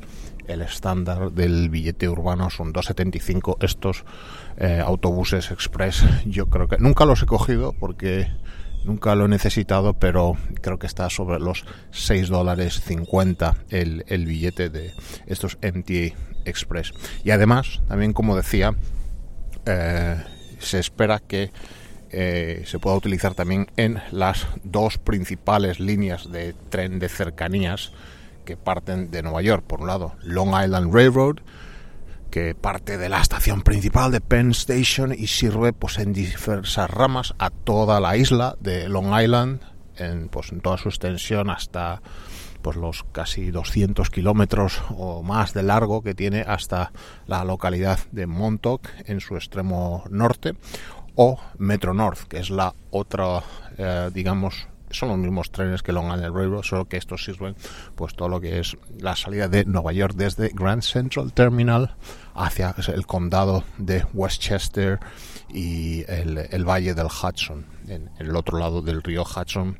el 0.49 0.61
estándar 0.61 1.31
del 1.31 1.69
billete 1.69 2.09
urbano 2.09 2.49
son 2.49 2.73
2,75 2.73 3.57
estos 3.63 4.03
eh, 4.57 4.81
autobuses 4.83 5.51
express 5.51 6.03
yo 6.25 6.47
creo 6.47 6.67
que 6.67 6.77
nunca 6.77 7.05
los 7.05 7.21
he 7.23 7.25
cogido 7.25 7.73
porque 7.73 8.27
Nunca 8.83 9.13
lo 9.15 9.25
he 9.25 9.27
necesitado, 9.27 9.93
pero 9.93 10.37
creo 10.61 10.79
que 10.79 10.87
está 10.87 11.09
sobre 11.09 11.39
los 11.39 11.65
6 11.91 12.29
dólares 12.29 12.81
50 12.81 13.55
el, 13.69 14.25
billete 14.25 14.69
de 14.69 14.93
estos 15.27 15.57
MTA 15.61 16.15
Express. 16.45 16.93
Y 17.23 17.31
además, 17.31 17.81
también 17.87 18.13
como 18.13 18.35
decía, 18.35 18.75
eh, 19.65 20.23
se 20.59 20.79
espera 20.79 21.19
que 21.19 21.51
eh, 22.11 22.63
se 22.65 22.79
pueda 22.79 22.95
utilizar 22.95 23.35
también 23.35 23.67
en 23.75 24.01
las 24.11 24.47
dos 24.63 24.97
principales 24.97 25.79
líneas 25.79 26.31
de 26.31 26.53
tren 26.69 26.99
de 26.99 27.09
cercanías 27.09 27.91
que 28.49 28.57
parten 28.57 29.11
de 29.11 29.21
Nueva 29.21 29.43
York. 29.43 29.63
Por 29.67 29.81
un 29.81 29.85
lado, 29.85 30.15
Long 30.23 30.59
Island 30.59 30.91
Railroad, 30.91 31.35
que 32.31 32.55
parte 32.55 32.97
de 32.97 33.07
la 33.07 33.21
estación 33.21 33.61
principal 33.61 34.11
de 34.11 34.21
Penn 34.21 34.49
Station 34.49 35.13
y 35.13 35.27
sirve 35.27 35.71
pues 35.71 35.99
en 35.99 36.13
diversas 36.13 36.89
ramas 36.89 37.35
a 37.37 37.51
toda 37.51 37.99
la 37.99 38.17
isla 38.17 38.57
de 38.59 38.89
Long 38.89 39.13
Island 39.21 39.61
en, 39.97 40.29
pues, 40.29 40.51
en 40.51 40.61
toda 40.61 40.79
su 40.79 40.89
extensión 40.89 41.51
hasta 41.51 42.01
pues 42.63 42.75
los 42.75 43.03
casi 43.11 43.51
200 43.51 44.09
kilómetros 44.09 44.81
o 44.97 45.21
más 45.21 45.53
de 45.53 45.61
largo 45.61 46.01
que 46.01 46.15
tiene 46.15 46.41
hasta 46.41 46.91
la 47.27 47.43
localidad 47.43 47.99
de 48.11 48.25
Montauk 48.25 48.89
en 49.05 49.19
su 49.19 49.35
extremo 49.35 50.05
norte 50.09 50.55
o 51.13 51.39
Metro 51.59 51.93
North 51.93 52.23
que 52.23 52.39
es 52.39 52.49
la 52.49 52.73
otra 52.89 53.43
eh, 53.77 54.09
digamos 54.11 54.67
son 54.91 55.09
los 55.09 55.17
mismos 55.17 55.51
trenes 55.51 55.83
que 55.83 55.91
Long 55.91 56.13
Island 56.13 56.35
Railroad, 56.35 56.63
solo 56.63 56.85
que 56.85 56.97
estos 56.97 57.23
sirven 57.23 57.55
pues 57.95 58.15
todo 58.15 58.29
lo 58.29 58.41
que 58.41 58.59
es 58.59 58.77
la 58.97 59.15
salida 59.15 59.47
de 59.47 59.65
Nueva 59.65 59.93
York 59.93 60.13
desde 60.15 60.49
Grand 60.53 60.81
Central 60.81 61.33
Terminal 61.33 61.95
hacia 62.35 62.75
el 62.87 63.05
condado 63.05 63.63
de 63.77 64.05
Westchester 64.13 64.99
y 65.49 66.03
el, 66.07 66.65
valle 66.65 66.93
del 66.93 67.07
Hudson, 67.07 67.65
en, 67.87 68.09
el 68.19 68.35
otro 68.35 68.59
lado 68.59 68.81
del 68.81 69.01
río 69.03 69.23
Hudson, 69.23 69.77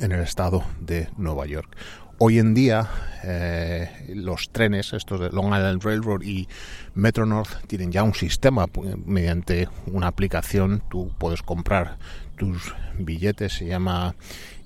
en 0.00 0.12
el 0.12 0.20
estado 0.20 0.64
de 0.80 1.08
Nueva 1.16 1.46
York. 1.46 1.76
Hoy 2.18 2.38
en 2.38 2.54
día 2.54 2.88
eh, 3.24 3.90
los 4.14 4.50
trenes, 4.50 4.92
estos 4.92 5.18
de 5.18 5.30
Long 5.30 5.46
Island 5.46 5.82
Railroad 5.82 6.22
y 6.22 6.46
Metro 6.94 7.26
North, 7.26 7.66
tienen 7.66 7.90
ya 7.90 8.04
un 8.04 8.14
sistema 8.14 8.66
mediante 9.04 9.68
una 9.86 10.06
aplicación. 10.06 10.84
Tú 10.88 11.10
puedes 11.18 11.42
comprar 11.42 11.98
tus 12.42 12.74
billetes, 12.98 13.52
se 13.52 13.66
llama 13.66 14.16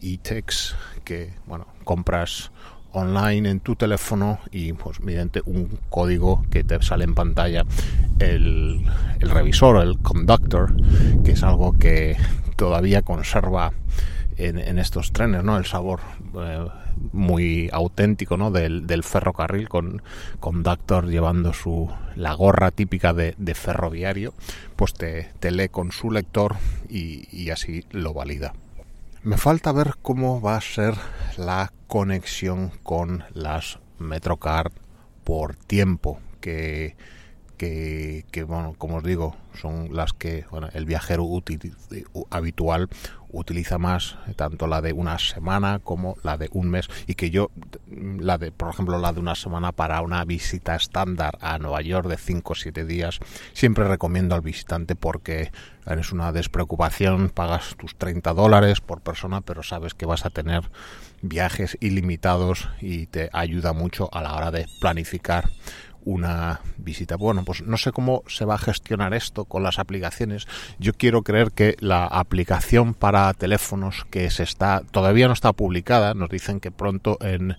e-tex, 0.00 0.74
que 1.04 1.34
bueno, 1.44 1.66
compras 1.84 2.50
online 2.92 3.50
en 3.50 3.60
tu 3.60 3.76
teléfono 3.76 4.38
y 4.50 4.72
pues 4.72 5.00
mediante 5.00 5.42
un 5.44 5.78
código 5.90 6.42
que 6.50 6.64
te 6.64 6.80
sale 6.80 7.04
en 7.04 7.14
pantalla 7.14 7.64
el, 8.18 8.86
el 9.20 9.30
revisor, 9.30 9.84
el 9.84 9.98
conductor, 9.98 10.74
que 11.22 11.32
es 11.32 11.42
algo 11.42 11.74
que 11.74 12.16
todavía 12.56 13.02
conserva 13.02 13.74
en, 14.38 14.78
estos 14.78 15.12
trenes, 15.12 15.44
¿no? 15.44 15.58
El 15.58 15.66
sabor 15.66 16.00
eh, 16.34 16.66
muy 17.12 17.68
auténtico, 17.72 18.36
¿no? 18.36 18.50
Del, 18.50 18.86
del, 18.86 19.02
ferrocarril 19.02 19.68
con 19.68 20.02
conductor 20.40 21.06
llevando 21.06 21.52
su 21.52 21.90
la 22.14 22.34
gorra 22.34 22.70
típica 22.70 23.12
de, 23.12 23.34
ferroviario, 23.54 24.34
pues 24.76 24.94
te, 24.94 25.30
te, 25.40 25.50
lee 25.50 25.68
con 25.68 25.92
su 25.92 26.10
lector 26.10 26.56
y, 26.88 27.28
y 27.30 27.50
así 27.50 27.84
lo 27.90 28.14
valida. 28.14 28.54
Me 29.22 29.36
falta 29.36 29.72
ver 29.72 29.94
cómo 30.02 30.40
va 30.40 30.56
a 30.56 30.60
ser 30.60 30.94
la 31.36 31.72
conexión 31.86 32.70
con 32.82 33.24
las 33.34 33.78
Metrocard 33.98 34.72
por 35.24 35.56
tiempo, 35.56 36.20
que 36.40 36.94
que, 37.56 38.44
bueno, 38.46 38.74
como 38.76 38.96
os 38.96 39.04
digo, 39.04 39.36
son 39.54 39.94
las 39.94 40.12
que 40.12 40.44
bueno, 40.50 40.68
el 40.74 40.84
viajero 40.84 41.26
habitual 42.30 42.88
utiliza 43.38 43.78
más, 43.78 44.16
tanto 44.36 44.66
la 44.66 44.80
de 44.80 44.92
una 44.92 45.18
semana 45.18 45.80
como 45.82 46.16
la 46.22 46.36
de 46.36 46.48
un 46.52 46.70
mes, 46.70 46.88
y 47.06 47.14
que 47.14 47.30
yo, 47.30 47.50
la 47.88 48.38
de, 48.38 48.50
por 48.50 48.70
ejemplo, 48.70 48.98
la 48.98 49.12
de 49.12 49.20
una 49.20 49.34
semana 49.34 49.72
para 49.72 50.00
una 50.00 50.24
visita 50.24 50.74
estándar 50.74 51.38
a 51.40 51.58
Nueva 51.58 51.82
York 51.82 52.08
de 52.08 52.16
5 52.16 52.52
o 52.52 52.56
7 52.56 52.84
días, 52.84 53.20
siempre 53.52 53.86
recomiendo 53.86 54.34
al 54.34 54.40
visitante 54.40 54.96
porque 54.96 55.52
es 55.86 56.12
una 56.12 56.32
despreocupación, 56.32 57.30
pagas 57.30 57.76
tus 57.76 57.94
30 57.94 58.34
dólares 58.34 58.80
por 58.80 59.00
persona, 59.02 59.40
pero 59.40 59.62
sabes 59.62 59.94
que 59.94 60.06
vas 60.06 60.26
a 60.26 60.30
tener 60.30 60.70
viajes 61.22 61.78
ilimitados 61.80 62.68
y 62.80 63.06
te 63.06 63.30
ayuda 63.32 63.72
mucho 63.72 64.08
a 64.12 64.22
la 64.22 64.34
hora 64.34 64.50
de 64.50 64.66
planificar 64.80 65.48
una 66.06 66.60
visita. 66.78 67.16
Bueno, 67.16 67.44
pues 67.44 67.62
no 67.62 67.76
sé 67.76 67.92
cómo 67.92 68.22
se 68.28 68.46
va 68.46 68.54
a 68.54 68.58
gestionar 68.58 69.12
esto 69.12 69.44
con 69.44 69.62
las 69.62 69.78
aplicaciones. 69.78 70.46
Yo 70.78 70.94
quiero 70.94 71.22
creer 71.22 71.50
que 71.50 71.76
la 71.80 72.06
aplicación 72.06 72.94
para 72.94 73.34
teléfonos 73.34 74.06
que 74.08 74.30
se 74.30 74.44
está 74.44 74.82
todavía 74.92 75.26
no 75.26 75.34
está 75.34 75.52
publicada, 75.52 76.14
nos 76.14 76.30
dicen 76.30 76.60
que 76.60 76.70
pronto 76.70 77.18
en, 77.20 77.56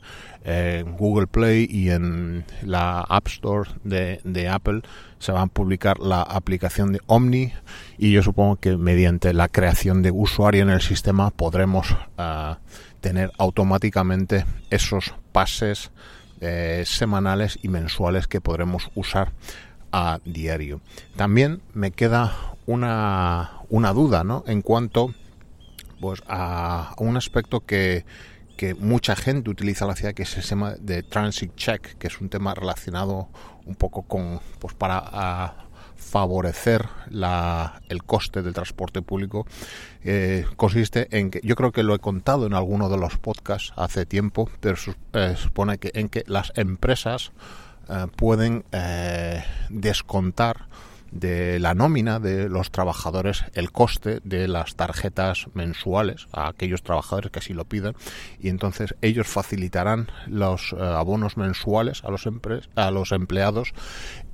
Google 0.98 1.27
Play 1.27 1.68
y 1.70 1.89
en 1.89 2.46
la 2.63 3.01
App 3.01 3.27
Store 3.27 3.70
de, 3.84 4.50
Apple 4.50 4.82
se 5.20 5.34
va 5.34 5.42
a 5.42 5.48
publicar 5.48 6.00
la 6.00 6.22
aplicación 6.22 6.94
de 6.94 7.01
Omni 7.06 7.51
y 7.98 8.13
yo 8.13 8.24
supongo 8.24 8.56
que 8.56 8.77
mediante 8.77 9.34
la 9.34 9.50
creación 9.50 10.04
de 10.04 10.12
usuario 10.12 10.62
en 10.62 10.70
el 10.70 10.80
sistema 10.80 11.32
podremos 11.32 11.98
ah, 12.18 12.60
tener 13.01 13.34
automáticamente 13.38 14.46
esos 14.70 15.13
pases 15.34 15.92
eh, 16.41 16.84
semanales 16.86 17.60
y 17.62 17.67
mensuales 17.67 18.27
que 18.27 18.41
podremos 18.41 18.91
usar 18.96 19.32
a 19.91 20.20
diario. 20.25 20.82
También 21.15 21.62
me 21.74 21.91
queda 21.91 22.56
una, 22.65 23.53
una 23.70 23.94
duda 23.94 24.24
¿no? 24.24 24.44
en 24.48 24.62
cuanto 24.62 25.13
pues, 26.00 26.22
a, 26.27 26.94
un 26.98 27.17
aspecto 27.17 27.62
que, 27.62 28.06
que 28.58 28.75
mucha 28.75 29.15
gente 29.15 29.50
utiliza 29.50 29.86
la 29.86 29.96
ciudad, 29.96 30.13
que 30.13 30.24
es 30.24 30.38
el 30.38 30.46
tema 30.46 30.75
de 30.79 31.03
Transit 31.03 31.56
Check, 31.56 31.98
que 31.98 32.08
es 32.08 32.22
un 32.22 32.29
tema 32.29 32.53
relacionado 32.53 33.29
un 33.65 33.75
poco 33.75 34.03
con, 34.03 34.39
pues 34.60 34.74
para 34.74 35.66
favorecer 36.08 36.88
la, 37.10 37.82
el 37.90 38.04
coste 38.04 38.42
del 38.42 38.54
transporte 38.54 39.02
público 39.02 39.46
eh, 40.04 40.46
consiste 40.56 41.08
en 41.18 41.30
que 41.30 41.42
yo 41.44 41.56
creo 41.56 41.72
que 41.72 41.84
lo 41.84 41.94
he 41.94 42.00
contado 42.00 42.46
en 42.46 42.54
alguno 42.54 42.88
de 42.90 42.98
los 42.98 43.18
podcasts 43.18 43.74
hace 43.76 44.06
tiempo 44.06 44.50
pero 44.62 44.78
eh, 45.14 45.36
supone 45.38 45.78
que 45.78 45.92
en 45.94 46.08
que 46.08 46.24
las 46.28 46.54
empresas 46.56 47.32
eh, 47.90 48.08
pueden 48.16 48.64
descontar 49.70 50.68
de 51.12 51.60
la 51.60 51.74
nómina 51.74 52.20
de 52.20 52.50
los 52.50 52.72
trabajadores 52.72 53.46
el 53.54 53.72
coste 53.72 54.20
de 54.24 54.48
las 54.48 54.76
tarjetas 54.76 55.48
mensuales 55.54 56.28
a 56.32 56.48
aquellos 56.48 56.84
trabajadores 56.84 57.32
que 57.32 57.40
así 57.40 57.54
lo 57.54 57.66
piden 57.66 57.96
y 58.40 58.50
entonces 58.50 58.96
ellos 59.02 59.28
facilitarán 59.28 60.10
los 60.28 60.74
eh, 60.74 60.82
abonos 60.82 61.38
mensuales 61.38 62.04
a 62.04 62.12
los, 62.12 62.28
a 62.76 62.92
los 62.92 63.12
empleados 63.12 63.74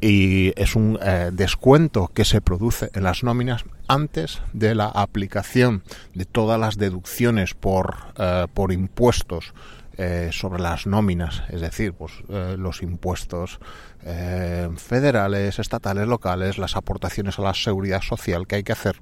y 0.02 0.54
es 0.60 0.76
un 0.76 1.00
eh, 1.02 1.30
descuento 1.32 2.10
que 2.14 2.26
se 2.26 2.42
produce 2.42 2.90
en 2.94 3.04
las 3.04 3.24
nóminas 3.24 3.64
antes 3.88 4.42
de 4.54 4.76
la 4.76 4.88
aplicación 4.88 5.84
de 6.14 6.26
todas 6.26 6.60
las 6.60 6.78
deducciones 6.78 7.54
por, 7.54 7.96
eh, 8.18 8.48
por 8.54 8.72
impuestos 8.72 9.54
eh, 9.96 10.30
sobre 10.32 10.60
las 10.60 10.88
nóminas, 10.88 11.44
es 11.50 11.62
decir, 11.62 11.94
pues 11.94 12.14
eh, 12.28 12.56
los 12.58 12.82
impuestos 12.82 13.60
eh, 14.02 14.68
federales, 14.76 15.60
estatales, 15.60 16.08
locales, 16.08 16.58
las 16.58 16.76
aportaciones 16.76 17.38
a 17.38 17.44
la 17.44 17.54
seguridad 17.54 18.02
social 18.02 18.48
que 18.48 18.56
hay 18.56 18.64
que 18.64 18.72
hacer 18.72 18.96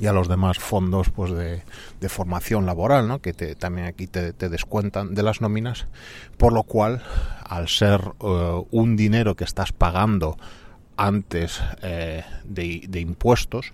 y 0.00 0.06
a 0.06 0.14
los 0.14 0.26
demás 0.26 0.58
fondos 0.58 1.10
pues 1.10 1.32
de, 1.32 2.08
formación 2.08 2.64
laboral 2.64 3.06
¿no? 3.06 3.20
que 3.20 3.34
también 3.34 3.86
aquí 3.86 4.06
te, 4.06 4.32
descuentan 4.32 5.14
de 5.14 5.22
las 5.22 5.42
nóminas 5.42 5.86
por 6.38 6.54
lo 6.54 6.62
cual 6.62 7.02
al 7.42 7.68
ser 7.68 8.00
un 8.20 8.96
dinero 8.96 9.34
que 9.34 9.44
estás 9.44 9.72
pagando 9.72 10.36
antes 10.96 11.60
de, 11.80 13.00
impuestos 13.00 13.72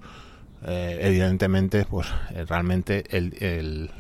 evidentemente 0.63 1.85
pues 1.85 2.07
realmente 2.49 3.05
el, 3.11 3.91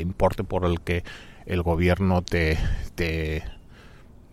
importe 0.00 0.42
por 0.42 0.64
el 0.64 0.80
que 0.80 1.04
el 1.46 1.62
gobierno 1.62 2.22
te, 2.22 2.58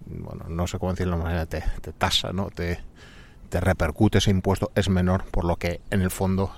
bueno, 0.05 0.45
no 0.49 0.67
sé 0.67 0.79
cómo 0.79 0.93
decirlo 0.93 1.17
de 1.17 1.23
manera, 1.23 1.45
te, 1.45 1.63
te 1.81 1.93
tasa, 1.93 2.31
¿no? 2.31 2.49
Te, 2.49 2.79
te 3.49 3.59
repercute 3.59 4.17
ese 4.17 4.31
impuesto 4.31 4.71
es 4.75 4.89
menor, 4.89 5.25
por 5.31 5.45
lo 5.45 5.55
que 5.55 5.81
en 5.89 6.01
el 6.01 6.11
fondo 6.11 6.51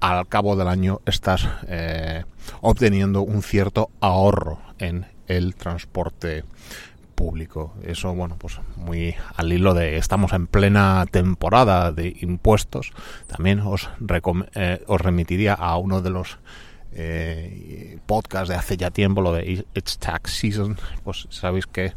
al 0.00 0.28
cabo 0.28 0.56
del 0.56 0.68
año 0.68 1.00
estás 1.06 1.48
eh, 1.66 2.24
obteniendo 2.60 3.22
un 3.22 3.42
cierto 3.42 3.90
ahorro 4.00 4.58
en 4.78 5.06
el 5.28 5.54
transporte 5.54 6.44
público. 7.14 7.74
Eso, 7.82 8.14
bueno, 8.14 8.36
pues 8.38 8.60
muy 8.76 9.14
al 9.36 9.52
hilo 9.52 9.72
de 9.72 9.96
estamos 9.96 10.32
en 10.32 10.46
plena 10.46 11.06
temporada 11.10 11.92
de 11.92 12.16
impuestos. 12.20 12.92
También 13.26 13.60
os, 13.60 13.88
eh, 14.54 14.84
os 14.86 15.00
remitiría 15.00 15.54
a 15.54 15.76
uno 15.78 16.02
de 16.02 16.10
los 16.10 16.38
eh, 16.94 17.98
podcast 18.06 18.48
de 18.48 18.56
hace 18.56 18.76
ya 18.76 18.90
tiempo, 18.90 19.20
lo 19.20 19.32
de 19.32 19.64
It's 19.74 19.98
Tax 19.98 20.32
Season, 20.32 20.76
pues 21.02 21.26
sabéis 21.30 21.66
que 21.66 21.92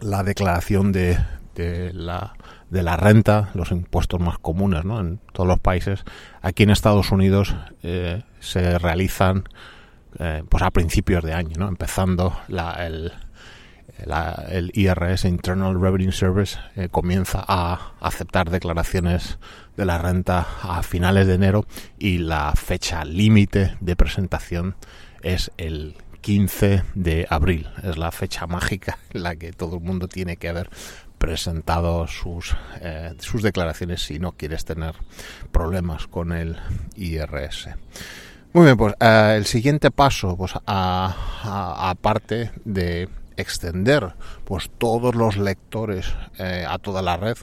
la 0.00 0.22
declaración 0.22 0.92
de, 0.92 1.18
de, 1.54 1.92
la, 1.92 2.34
de 2.70 2.82
la 2.82 2.96
renta, 2.96 3.50
los 3.54 3.70
impuestos 3.70 4.20
más 4.20 4.38
comunes 4.38 4.84
¿no? 4.84 5.00
en 5.00 5.18
todos 5.32 5.48
los 5.48 5.58
países, 5.58 6.04
aquí 6.40 6.62
en 6.62 6.70
Estados 6.70 7.10
Unidos 7.10 7.54
eh, 7.82 8.22
se 8.40 8.78
realizan 8.78 9.44
eh, 10.18 10.42
pues 10.48 10.62
a 10.62 10.70
principios 10.70 11.22
de 11.24 11.34
año, 11.34 11.54
¿no? 11.58 11.68
empezando 11.68 12.38
la, 12.48 12.86
el, 12.86 13.12
el 13.98 14.70
IRS, 14.74 15.24
Internal 15.24 15.80
Revenue 15.80 16.12
Service, 16.12 16.58
eh, 16.76 16.88
comienza 16.88 17.44
a 17.46 17.92
aceptar 18.00 18.50
declaraciones 18.50 19.38
de 19.76 19.84
la 19.84 19.98
renta 19.98 20.46
a 20.62 20.82
finales 20.82 21.26
de 21.26 21.34
enero 21.34 21.66
y 21.98 22.18
la 22.18 22.52
fecha 22.54 23.04
límite 23.04 23.76
de 23.80 23.96
presentación 23.96 24.76
es 25.22 25.50
el 25.56 25.96
15 26.20 26.82
de 26.94 27.26
abril. 27.30 27.68
Es 27.82 27.96
la 27.96 28.10
fecha 28.12 28.46
mágica 28.46 28.98
en 29.10 29.22
la 29.22 29.36
que 29.36 29.52
todo 29.52 29.76
el 29.76 29.82
mundo 29.82 30.08
tiene 30.08 30.36
que 30.36 30.48
haber 30.48 30.70
presentado 31.18 32.06
sus, 32.06 32.56
eh, 32.80 33.14
sus 33.18 33.42
declaraciones 33.42 34.02
si 34.02 34.18
no 34.18 34.32
quieres 34.32 34.64
tener 34.64 34.94
problemas 35.52 36.06
con 36.06 36.32
el 36.32 36.56
IRS. 36.96 37.70
Muy 38.52 38.64
bien, 38.64 38.76
pues 38.76 38.94
eh, 39.00 39.34
el 39.36 39.46
siguiente 39.46 39.90
paso, 39.90 40.36
pues 40.36 40.54
aparte 40.64 42.50
de 42.64 43.08
extender 43.38 44.14
pues 44.44 44.70
todos 44.76 45.14
los 45.14 45.38
lectores 45.38 46.12
eh, 46.38 46.66
a 46.68 46.78
toda 46.78 47.00
la 47.00 47.16
red, 47.16 47.38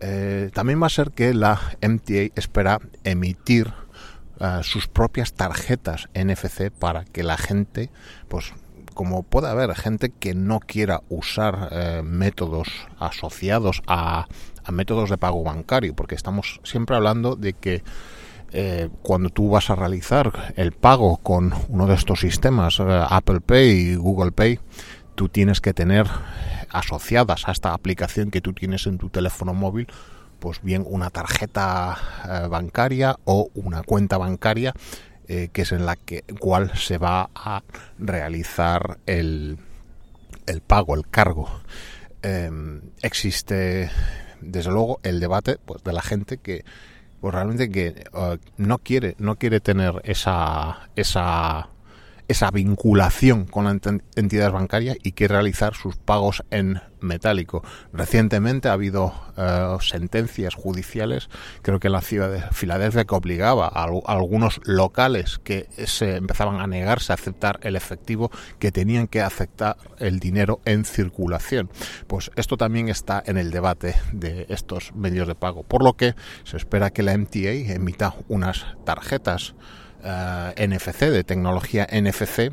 eh, 0.00 0.50
también 0.54 0.82
va 0.82 0.86
a 0.86 0.90
ser 0.90 1.10
que 1.10 1.34
la 1.34 1.60
MTA 1.82 2.32
espera 2.34 2.80
emitir 3.02 3.74
eh, 4.40 4.60
sus 4.62 4.88
propias 4.88 5.34
tarjetas 5.34 6.08
NFC 6.14 6.70
para 6.70 7.04
que 7.04 7.22
la 7.22 7.36
gente, 7.36 7.90
pues 8.28 8.52
como 8.94 9.24
puede 9.24 9.48
haber 9.48 9.74
gente 9.74 10.10
que 10.10 10.34
no 10.34 10.60
quiera 10.60 11.02
usar 11.08 12.04
métodos 12.04 12.68
asociados 13.00 13.82
a, 13.88 14.28
a, 14.62 14.70
métodos 14.70 15.10
de 15.10 15.18
pago 15.18 15.42
bancario, 15.42 15.96
porque 15.96 16.14
estamos 16.14 16.60
siempre 16.62 16.94
hablando 16.94 17.34
de 17.34 17.54
que 17.54 17.82
cuando 19.02 19.30
tú 19.30 19.50
vas 19.50 19.68
a 19.68 19.74
realizar 19.74 20.54
el 20.54 20.70
pago 20.70 21.16
con 21.16 21.52
uno 21.68 21.88
de 21.88 21.96
estos 21.96 22.20
sistemas, 22.20 22.78
Apple 22.78 23.40
Pay 23.40 23.70
y 23.70 23.94
Google 23.96 24.30
Pay, 24.30 24.60
tú 25.14 25.28
tienes 25.28 25.60
que 25.60 25.74
tener 25.74 26.06
asociadas 26.70 27.48
a 27.48 27.52
esta 27.52 27.72
aplicación 27.72 28.30
que 28.30 28.40
tú 28.40 28.52
tienes 28.52 28.86
en 28.86 28.98
tu 28.98 29.08
teléfono 29.10 29.54
móvil, 29.54 29.86
pues 30.40 30.62
bien 30.62 30.84
una 30.86 31.10
tarjeta 31.10 31.96
eh, 32.28 32.48
bancaria 32.48 33.16
o 33.24 33.48
una 33.54 33.82
cuenta 33.82 34.18
bancaria 34.18 34.74
eh, 35.26 35.48
que 35.52 35.62
es 35.62 35.72
en 35.72 35.86
la 35.86 35.96
que 35.96 36.22
cual 36.38 36.76
se 36.76 36.98
va 36.98 37.30
a 37.34 37.62
realizar 37.98 38.98
el, 39.06 39.56
el 40.46 40.60
pago, 40.60 40.94
el 40.94 41.08
cargo. 41.08 41.48
Em, 42.20 42.82
existe 43.00 43.90
desde 44.42 44.70
luego 44.70 45.00
el 45.02 45.20
debate 45.20 45.56
pues, 45.64 45.82
de 45.82 45.92
la 45.92 46.02
gente 46.02 46.38
que 46.38 46.64
pues 47.20 47.32
realmente 47.32 47.70
que 47.70 48.04
eh, 48.12 48.38
no 48.58 48.78
quiere 48.78 49.14
no 49.18 49.36
quiere 49.36 49.60
tener 49.60 50.02
esa 50.04 50.90
esa 50.94 51.70
esa 52.28 52.50
vinculación 52.50 53.46
con 53.46 53.64
las 53.64 53.78
entidades 54.16 54.52
bancarias 54.52 54.96
y 55.02 55.12
que 55.12 55.28
realizar 55.28 55.74
sus 55.74 55.96
pagos 55.96 56.42
en 56.50 56.80
metálico. 57.00 57.62
Recientemente 57.92 58.68
ha 58.68 58.72
habido 58.72 59.12
eh, 59.36 59.76
sentencias 59.80 60.54
judiciales, 60.54 61.28
creo 61.62 61.78
que 61.78 61.88
en 61.88 61.92
la 61.92 62.00
ciudad 62.00 62.30
de 62.30 62.42
Filadelfia, 62.52 63.04
que 63.04 63.14
obligaba 63.14 63.68
a, 63.68 63.84
algunos 64.06 64.60
locales 64.64 65.38
que 65.44 65.68
se 65.86 66.16
empezaban 66.16 66.60
a 66.60 66.66
negarse 66.66 67.12
a 67.12 67.14
aceptar 67.14 67.60
el 67.62 67.76
efectivo, 67.76 68.30
que 68.58 68.72
tenían 68.72 69.06
que 69.06 69.20
aceptar 69.20 69.76
el 69.98 70.18
dinero 70.18 70.60
en 70.64 70.84
circulación. 70.84 71.70
Pues 72.06 72.30
esto 72.36 72.56
también 72.56 72.88
está 72.88 73.22
en 73.26 73.36
el 73.36 73.50
debate 73.50 73.94
de 74.12 74.46
estos 74.48 74.94
medios 74.94 75.28
de 75.28 75.34
pago, 75.34 75.62
por 75.62 75.84
lo 75.84 75.94
que 75.94 76.14
se 76.44 76.56
espera 76.56 76.90
que 76.90 77.02
la 77.02 77.16
MTA 77.16 77.74
emita 77.74 78.14
unas 78.28 78.64
tarjetas 78.84 79.54
eh, 80.04 80.68
NFC, 80.68 81.00
de 81.10 81.24
tecnología 81.24 81.86
NFC, 81.90 82.52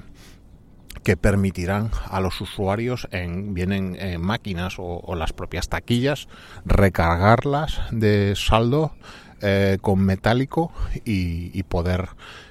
que 1.04 1.18
permitirán 1.18 1.92
a 2.10 2.22
los 2.22 2.40
usuarios 2.42 3.08
en 3.12 3.54
vienen 3.54 3.98
en 4.00 4.22
máquinas 4.22 4.76
o, 4.78 5.16
las 5.16 5.34
propias 5.34 5.68
taquillas 5.68 6.28
recargarlas 6.66 7.80
de 7.92 8.34
saldo 8.36 8.94
eh, 9.42 9.80
con 9.82 10.00
metálico 10.00 10.72
y, 11.04 11.64
poder 11.64 12.10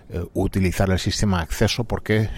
eh, 0.08 0.24
utilizar 0.34 0.90
el 0.90 0.98
sistema 0.98 1.38
de 1.38 1.42
acceso 1.44 1.84
porque 1.84 2.28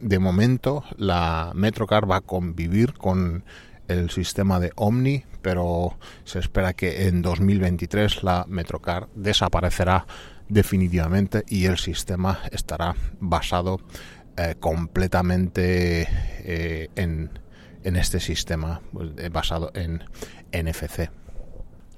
de 0.00 0.18
momento 0.18 0.84
la 0.96 1.52
Metrocar 1.54 2.10
va 2.10 2.16
a 2.16 2.20
convivir 2.20 2.94
con 2.94 3.44
el 3.88 4.10
sistema 4.10 4.58
de 4.60 4.72
Omni 4.76 5.24
pero 5.44 5.98
se 6.24 6.38
espera 6.38 6.72
que 6.72 7.06
en 7.06 7.20
2023 7.20 8.24
la 8.24 8.46
Metrocar 8.48 9.08
desaparecerá 9.14 10.06
definitivamente 10.48 11.44
y 11.48 11.66
el 11.66 11.78
sistema 11.78 12.40
estará 12.50 12.94
basado 13.20 13.80
eh, 14.36 14.56
completamente 14.58 16.08
eh, 16.40 16.88
en, 16.96 17.30
en, 17.84 17.96
este 17.96 18.18
sistema 18.18 18.80
pues, 18.92 19.10
eh, 19.18 19.28
basado 19.28 19.70
en 19.74 20.02
NFC. 20.52 21.10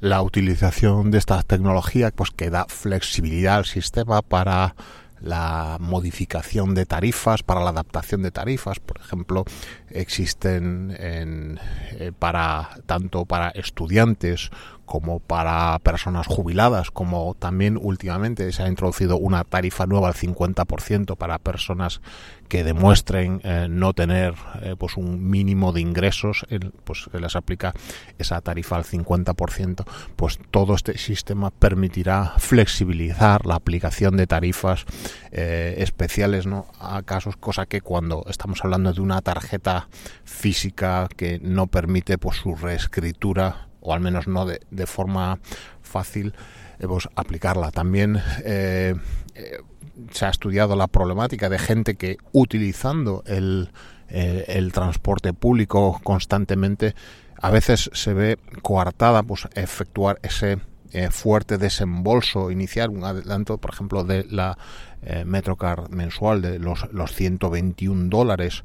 La 0.01 0.21
utilización 0.21 1.11
de 1.11 1.19
esta 1.19 1.43
tecnología 1.43 2.11
pues 2.11 2.31
que 2.31 2.51
da 2.51 2.67
flexibilidad 2.69 3.57
al 3.57 3.65
sistema 3.65 4.21
para 4.21 4.77
la 5.19 5.79
modificación 5.81 6.75
de 6.75 6.85
tarifas, 6.85 7.43
para 7.43 7.65
la 7.65 7.71
adaptación 7.71 8.23
de 8.23 8.31
tarifas, 8.31 8.81
por 8.81 9.01
ejemplo, 9.01 9.47
existen 9.89 10.95
en, 10.99 11.59
para 12.19 12.69
tanto 12.85 13.25
para 13.25 13.49
estudiantes 13.49 14.51
como 14.87 15.19
para 15.21 15.79
personas 15.81 16.27
jubiladas, 16.27 16.91
como 16.91 17.35
también 17.39 17.79
últimamente 17.81 18.51
se 18.53 18.63
ha 18.63 18.69
introducido 18.69 19.17
una 19.19 19.45
tarifa 19.45 19.87
nueva 19.87 20.09
al 20.09 20.15
50% 20.15 21.17
para 21.17 21.39
personas 21.39 22.01
que 22.49 22.65
demuestren 22.65 23.41
eh, 23.43 23.67
no 23.69 23.93
tener 23.93 24.35
eh, 24.63 24.77
pues 24.79 24.97
un 24.97 25.29
mínimo 25.29 25.73
de 25.73 25.81
ingresos, 25.81 26.47
pues 26.85 27.09
se 27.11 27.21
les 27.21 27.35
aplica 27.37 27.75
esa 28.19 28.41
tarifa 28.41 28.77
al 28.77 28.85
50%, 28.85 29.85
pues 30.15 30.39
todo 30.51 30.75
este 30.75 30.97
sistema 30.97 31.51
permitirá 31.51 32.35
flexibilizar 32.39 33.45
la 33.47 33.57
aplicación 33.57 34.17
de 34.17 34.27
tarifas 34.27 34.87
eh, 35.33 35.75
especiales 35.79 36.47
¿no? 36.47 36.67
a 36.81 37.03
casos, 37.03 37.37
cosa 37.37 37.67
que 37.67 37.81
cuando 37.81 38.25
estamos 38.29 38.65
hablando 38.65 38.93
de 38.93 39.01
una 39.01 39.21
tarjeta 39.21 39.89
física 40.25 41.09
que 41.17 41.41
no 41.43 41.67
permite 41.67 42.19
pues 42.19 42.39
su 42.39 42.55
reescritura 42.55 43.66
o 43.87 43.95
al 43.95 44.01
menos 44.01 44.27
no 44.27 44.45
de, 44.47 44.87
forma 44.87 45.39
fácil, 45.81 46.35
pues, 46.81 47.09
aplicarla. 47.15 47.71
También 47.71 48.21
eh, 48.45 48.95
eh, 49.35 49.59
se 50.11 50.27
ha 50.27 50.31
estudiado 50.31 50.75
la 50.75 50.89
problemática 50.89 51.49
de 51.49 51.59
gente 51.59 51.95
que 51.95 52.19
utilizando 52.33 53.23
el, 53.27 53.71
el, 54.09 54.73
transporte 54.73 55.33
público 55.33 56.01
constantemente 56.03 56.95
a 57.41 57.51
veces 57.51 57.91
se 57.93 58.13
ve 58.13 58.39
coartada 58.63 59.23
pues 59.23 59.49
efectuar 59.55 60.19
ese 60.23 60.59
fuerte 61.11 61.59
desembolso 61.59 62.51
inicial, 62.51 62.89
un 62.89 63.05
adelanto, 63.05 63.59
por 63.59 63.75
ejemplo, 63.75 64.05
de 64.05 64.25
la 64.31 64.57
Metrocar 65.27 65.91
mensual 65.91 66.41
de 66.41 66.59
los, 66.59 66.91
los 66.93 67.13
121 67.13 68.09
dólares 68.09 68.65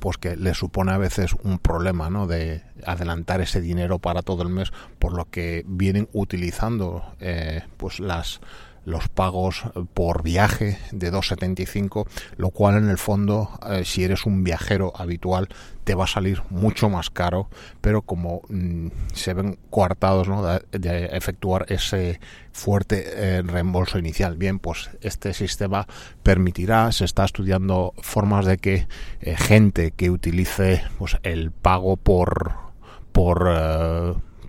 pues 0.00 0.16
que 0.16 0.36
le 0.36 0.54
supone 0.54 0.92
a 0.92 0.98
veces 0.98 1.34
un 1.42 1.58
problema 1.58 2.10
¿no? 2.10 2.26
de 2.26 2.62
adelantar 2.86 3.40
ese 3.40 3.60
dinero 3.60 3.98
para 3.98 4.22
todo 4.22 4.42
el 4.42 4.48
mes 4.48 4.72
por 4.98 5.12
lo 5.12 5.26
que 5.26 5.64
vienen 5.66 6.08
utilizando 6.12 7.14
eh, 7.20 7.62
pues 7.76 8.00
las 8.00 8.40
los 8.84 9.08
pagos 9.08 9.64
por 9.94 10.22
viaje 10.22 10.78
de 10.92 11.12
2,75, 11.12 12.06
lo 12.36 12.50
cual 12.50 12.76
en 12.76 12.88
el 12.88 12.98
fondo, 12.98 13.50
eh, 13.68 13.84
si 13.84 14.04
eres 14.04 14.26
un 14.26 14.44
viajero 14.44 14.92
habitual, 14.96 15.48
te 15.84 15.94
va 15.94 16.04
a 16.04 16.08
salir 16.08 16.42
mucho 16.50 16.88
más 16.88 17.10
caro, 17.10 17.48
pero 17.80 18.02
como 18.02 18.42
mm, 18.48 18.88
se 19.12 19.34
ven 19.34 19.58
coartados 19.70 20.28
¿no? 20.28 20.42
de, 20.42 21.06
efectuar 21.12 21.66
ese 21.68 22.20
fuerte 22.52 23.04
eh, 23.06 23.42
reembolso 23.42 23.98
inicial. 23.98 24.36
Bien, 24.36 24.58
pues 24.58 24.90
este 25.00 25.34
sistema 25.34 25.86
permitirá, 26.22 26.92
se 26.92 27.04
está 27.04 27.24
estudiando 27.24 27.94
formas 27.98 28.46
de 28.46 28.58
que 28.58 28.86
eh, 29.20 29.36
gente 29.36 29.90
que 29.92 30.10
utilice 30.10 30.82
pues, 30.98 31.16
el 31.22 31.50
pago 31.50 31.96
por 31.96 32.70
por 33.12 33.50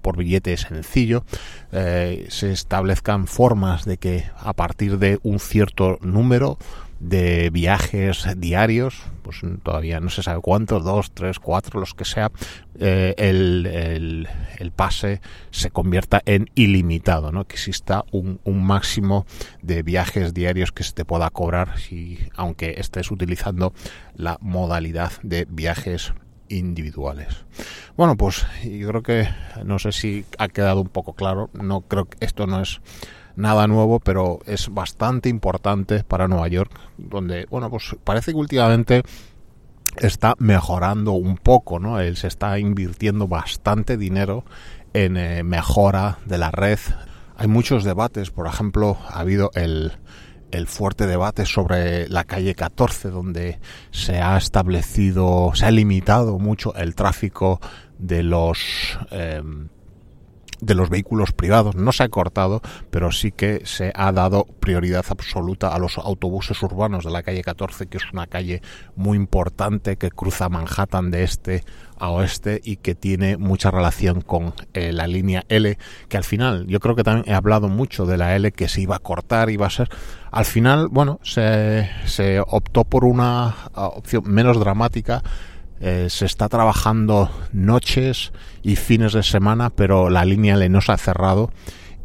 por 0.01 0.17
billete 0.17 0.57
sencillo, 0.57 1.23
eh, 1.71 2.25
se 2.29 2.51
establezcan 2.51 3.27
formas 3.27 3.85
de 3.85 3.97
que 3.97 4.25
a 4.37 4.53
partir 4.53 4.97
de 4.97 5.19
un 5.23 5.39
cierto 5.39 5.97
número 6.01 6.57
de 7.01 7.49
viajes 7.49 8.27
diarios, 8.37 9.01
pues 9.23 9.41
todavía 9.63 9.99
no 9.99 10.09
se 10.09 10.21
sabe 10.21 10.39
cuántos, 10.39 10.83
dos, 10.83 11.11
tres, 11.11 11.39
cuatro, 11.39 11.79
los 11.79 11.95
que 11.95 12.05
sea, 12.05 12.31
eh, 12.79 13.15
el, 13.17 14.27
el, 14.59 14.71
pase 14.71 15.19
se 15.49 15.71
convierta 15.71 16.21
en 16.25 16.49
ilimitado, 16.53 17.31
¿no? 17.31 17.45
que 17.45 17.55
exista 17.55 18.05
un, 18.11 18.39
un, 18.43 18.63
máximo 18.63 19.25
de 19.63 19.81
viajes 19.81 20.35
diarios 20.35 20.71
que 20.71 20.83
se 20.83 20.93
te 20.93 21.03
pueda 21.03 21.29
cobrar 21.31 21.79
si, 21.79 22.19
aunque 22.35 22.75
estés 22.77 23.09
utilizando 23.09 23.73
la 24.15 24.37
modalidad 24.39 25.11
de 25.23 25.47
viajes 25.49 26.13
individuales. 26.51 27.45
Bueno, 27.97 28.15
pues 28.15 28.45
yo 28.63 28.87
creo 28.87 29.03
que 29.03 29.27
no 29.65 29.79
sé 29.79 29.91
si 29.91 30.25
ha 30.37 30.47
quedado 30.47 30.81
un 30.81 30.89
poco 30.89 31.13
claro, 31.13 31.49
no 31.53 31.81
creo 31.81 32.05
que 32.05 32.25
esto 32.25 32.47
no 32.47 32.61
es 32.61 32.81
nada 33.35 33.67
nuevo, 33.67 33.99
pero 33.99 34.39
es 34.45 34.69
bastante 34.69 35.29
importante 35.29 36.03
para 36.03 36.27
Nueva 36.27 36.47
York, 36.47 36.71
donde, 36.97 37.45
bueno, 37.49 37.69
pues 37.69 37.95
parece 38.03 38.31
que 38.31 38.37
últimamente 38.37 39.03
está 39.97 40.35
mejorando 40.37 41.13
un 41.13 41.37
poco, 41.37 41.79
¿no? 41.79 41.99
Él 41.99 42.17
se 42.17 42.27
está 42.27 42.59
invirtiendo 42.59 43.27
bastante 43.27 43.97
dinero 43.97 44.45
en 44.93 45.17
eh, 45.17 45.43
mejora 45.43 46.19
de 46.25 46.37
la 46.37 46.51
red. 46.51 46.79
Hay 47.37 47.47
muchos 47.47 47.83
debates, 47.83 48.29
por 48.29 48.47
ejemplo, 48.47 48.97
ha 49.09 49.19
habido 49.19 49.51
el 49.55 49.93
el 50.51 50.67
fuerte 50.67 51.07
debate 51.07 51.45
sobre 51.45 52.07
la 52.09 52.23
calle 52.23 52.55
14, 52.55 53.09
donde 53.09 53.59
se 53.91 54.21
ha 54.21 54.37
establecido, 54.37 55.51
se 55.55 55.65
ha 55.65 55.71
limitado 55.71 56.39
mucho 56.39 56.75
el 56.75 56.95
tráfico 56.95 57.59
de 57.97 58.23
los 58.23 58.97
em, 59.11 59.69
de 60.61 60.75
los 60.75 60.89
vehículos 60.89 61.33
privados. 61.33 61.75
No 61.75 61.91
se 61.91 62.03
ha 62.03 62.09
cortado, 62.09 62.61
pero 62.89 63.11
sí 63.11 63.31
que 63.31 63.61
se 63.65 63.91
ha 63.95 64.11
dado 64.11 64.45
prioridad 64.59 65.05
absoluta 65.09 65.73
a 65.73 65.79
los 65.79 65.97
autobuses 65.97 66.61
urbanos 66.63 67.03
de 67.03 67.11
la 67.11 67.23
calle 67.23 67.43
14, 67.43 67.87
que 67.87 67.97
es 67.97 68.03
una 68.13 68.27
calle 68.27 68.61
muy 68.95 69.17
importante 69.17 69.97
que 69.97 70.11
cruza 70.11 70.49
Manhattan 70.49 71.11
de 71.11 71.23
este 71.23 71.63
a 71.97 72.09
oeste 72.09 72.59
y 72.63 72.77
que 72.77 72.95
tiene 72.95 73.37
mucha 73.37 73.69
relación 73.69 74.21
con 74.21 74.55
eh, 74.73 74.91
la 74.91 75.05
línea 75.05 75.45
L, 75.49 75.77
que 76.09 76.17
al 76.17 76.23
final, 76.23 76.65
yo 76.65 76.79
creo 76.79 76.95
que 76.95 77.03
también 77.03 77.31
he 77.31 77.35
hablado 77.35 77.67
mucho 77.67 78.07
de 78.07 78.17
la 78.17 78.35
L 78.35 78.51
que 78.51 78.67
se 78.67 78.81
iba 78.81 78.95
a 78.95 78.99
cortar, 78.99 79.51
iba 79.51 79.67
a 79.67 79.69
ser. 79.69 79.87
Al 80.31 80.45
final, 80.45 80.87
bueno, 80.89 81.19
se, 81.21 81.87
se 82.05 82.39
optó 82.39 82.85
por 82.85 83.05
una 83.05 83.55
opción 83.73 84.23
menos 84.25 84.59
dramática 84.59 85.21
eh, 85.81 86.07
se 86.09 86.25
está 86.25 86.47
trabajando 86.47 87.31
noches 87.53 88.31
y 88.61 88.75
fines 88.75 89.13
de 89.13 89.23
semana, 89.23 89.71
pero 89.71 90.11
la 90.11 90.25
línea 90.25 90.53
L 90.53 90.69
no 90.69 90.79
se 90.79 90.91
ha 90.91 90.97
cerrado 90.97 91.51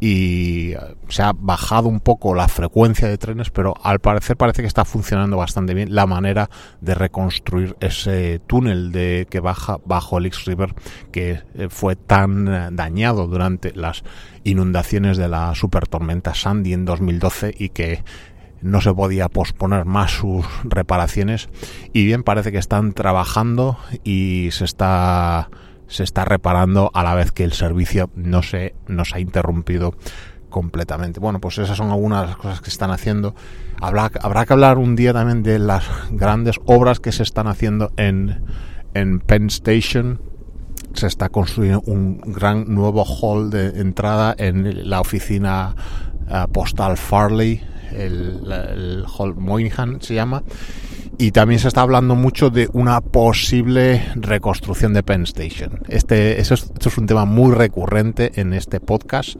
y 0.01 0.73
eh, 0.73 0.79
se 1.09 1.23
ha 1.23 1.33
bajado 1.35 1.89
un 1.89 2.01
poco 2.01 2.35
la 2.35 2.49
frecuencia 2.49 3.07
de 3.07 3.19
trenes, 3.19 3.51
pero 3.51 3.75
al 3.83 4.01
parecer 4.01 4.39
parece 4.39 4.63
que 4.63 4.69
está 4.69 4.87
funcionando 4.87 5.37
bastante 5.37 5.75
bien 5.75 5.95
la 5.95 6.07
manera 6.07 6.49
de 6.81 6.95
reconstruir 6.95 7.77
ese 7.81 8.41
túnel 8.47 8.93
de 8.93 9.27
que 9.29 9.41
baja 9.41 9.79
bajo 9.85 10.17
el 10.17 10.27
X 10.27 10.47
River 10.47 10.75
que 11.13 11.43
eh, 11.55 11.69
fue 11.69 11.97
tan 11.97 12.77
dañado 12.77 13.27
durante 13.27 13.75
las 13.75 14.05
inundaciones 14.45 15.19
de 15.19 15.29
la 15.29 15.55
supertormenta 15.55 16.35
Sandy 16.35 16.73
en 16.73 16.87
2012 16.87 17.55
y 17.59 17.69
que 17.71 18.03
no 18.67 18.81
se 18.81 18.93
podía 18.93 19.29
posponer 19.29 19.85
más 19.85 20.11
sus 20.11 20.45
reparaciones 20.65 21.49
y 21.93 22.05
bien 22.05 22.23
parece 22.23 22.53
que 22.53 22.59
están 22.59 22.93
trabajando 22.93 23.79
y 24.05 24.49
se 24.53 24.65
está 24.65 25.49
se 25.89 26.03
está 26.03 26.25
reparando 26.25 26.91
a 26.95 27.05
la 27.05 27.15
vez 27.15 27.31
que 27.31 27.45
el 27.45 27.53
servicio 27.53 28.11
no 28.17 28.43
se 28.43 28.75
nos 28.89 29.15
ha 29.15 29.21
interrumpido 29.21 29.95
completamente. 30.51 31.21
Bueno, 31.21 31.41
pues 31.41 31.59
esas 31.59 31.77
son 31.77 31.91
algunas 31.91 32.23
de 32.23 32.27
las 32.27 32.37
cosas 32.37 32.61
que 32.61 32.71
están 32.71 32.91
haciendo. 32.91 33.37
Habrá, 33.81 34.11
habrá 34.21 34.47
que 34.47 34.53
hablar 34.53 34.79
un 34.79 34.97
día 34.97 35.13
también 35.13 35.45
de 35.45 35.61
las 35.61 35.85
grandes 36.11 36.57
obras 36.67 36.99
que 36.99 37.13
se 37.13 37.23
están 37.23 37.47
haciendo 37.47 37.93
en, 37.97 38.43
en 38.95 39.21
Penn 39.21 39.47
Station. 39.47 40.21
Se 40.93 41.07
está 41.07 41.29
construyendo 41.29 41.83
un 41.87 42.21
gran 42.21 42.75
nuevo 42.75 43.05
hall 43.05 43.51
de 43.51 43.81
entrada 43.81 44.35
en 44.37 44.91
la 44.91 45.01
oficina 45.01 45.77
eh, 46.29 46.47
postal 46.53 46.97
Farley 46.97 47.63
el, 47.97 48.51
el 48.51 49.05
Hall 49.07 49.35
Moynihan 49.37 50.01
se 50.01 50.15
llama, 50.15 50.43
y 51.19 51.31
también 51.31 51.61
se 51.61 51.69
está 51.69 51.81
hablando 51.81 52.15
mucho 52.15 52.51
de 52.51 52.69
una 52.73 53.01
posible 53.01 54.05
reconstrucción 54.17 54.93
de 54.93 55.03
Penn 55.03 55.23
Station. 55.23 55.81
Este, 55.89 56.41
eso 56.41 56.55
es, 56.55 56.65
esto 56.65 56.89
es 56.89 56.99
un 56.99 57.07
tema 57.07 57.25
muy 57.25 57.55
recurrente 57.55 58.33
en 58.41 58.53
este 58.53 58.81
podcast. 58.81 59.37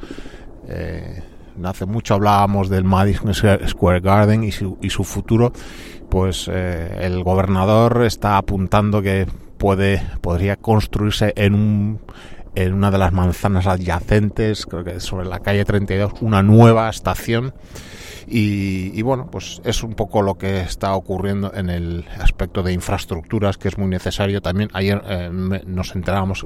Eh, 0.69 1.23
hace 1.63 1.87
mucho 1.87 2.15
hablábamos 2.15 2.69
del 2.69 2.85
Madison 2.85 3.35
Square 3.35 4.01
Garden 4.01 4.45
y 4.45 4.53
su, 4.53 4.79
y 4.81 4.91
su 4.91 5.05
futuro. 5.05 5.53
Pues 6.09 6.49
eh, 6.51 6.99
el 7.01 7.23
gobernador 7.23 8.05
está 8.05 8.39
apuntando 8.39 9.03
que 9.03 9.27
puede 9.59 10.03
podría 10.21 10.57
construirse 10.57 11.33
en 11.37 11.55
un 11.55 12.01
en 12.55 12.73
una 12.73 12.91
de 12.91 12.97
las 12.97 13.13
manzanas 13.13 13.67
adyacentes, 13.67 14.65
creo 14.65 14.83
que 14.83 14.99
sobre 14.99 15.27
la 15.27 15.41
calle 15.41 15.67
32, 15.67 16.15
una 16.23 16.43
nueva 16.43 16.89
estación 16.89 17.53
y, 18.29 19.01
bueno, 19.03 19.29
pues 19.31 19.61
es 19.65 19.85
un 19.85 19.95
poco 19.95 20.21
lo 20.21 20.37
que 20.37 20.61
está 20.61 20.95
ocurriendo 20.97 21.53
en 21.55 21.71
el 21.71 22.05
aspecto 22.21 22.65
de 22.65 22.73
infraestructuras, 22.73 23.57
que 23.57 23.69
es 23.69 23.79
muy 23.79 23.87
necesario. 23.87 24.43
También 24.43 24.69
ayer 24.73 25.01
eh, 25.07 25.31
nos 25.65 25.95
enterábamos 25.95 26.45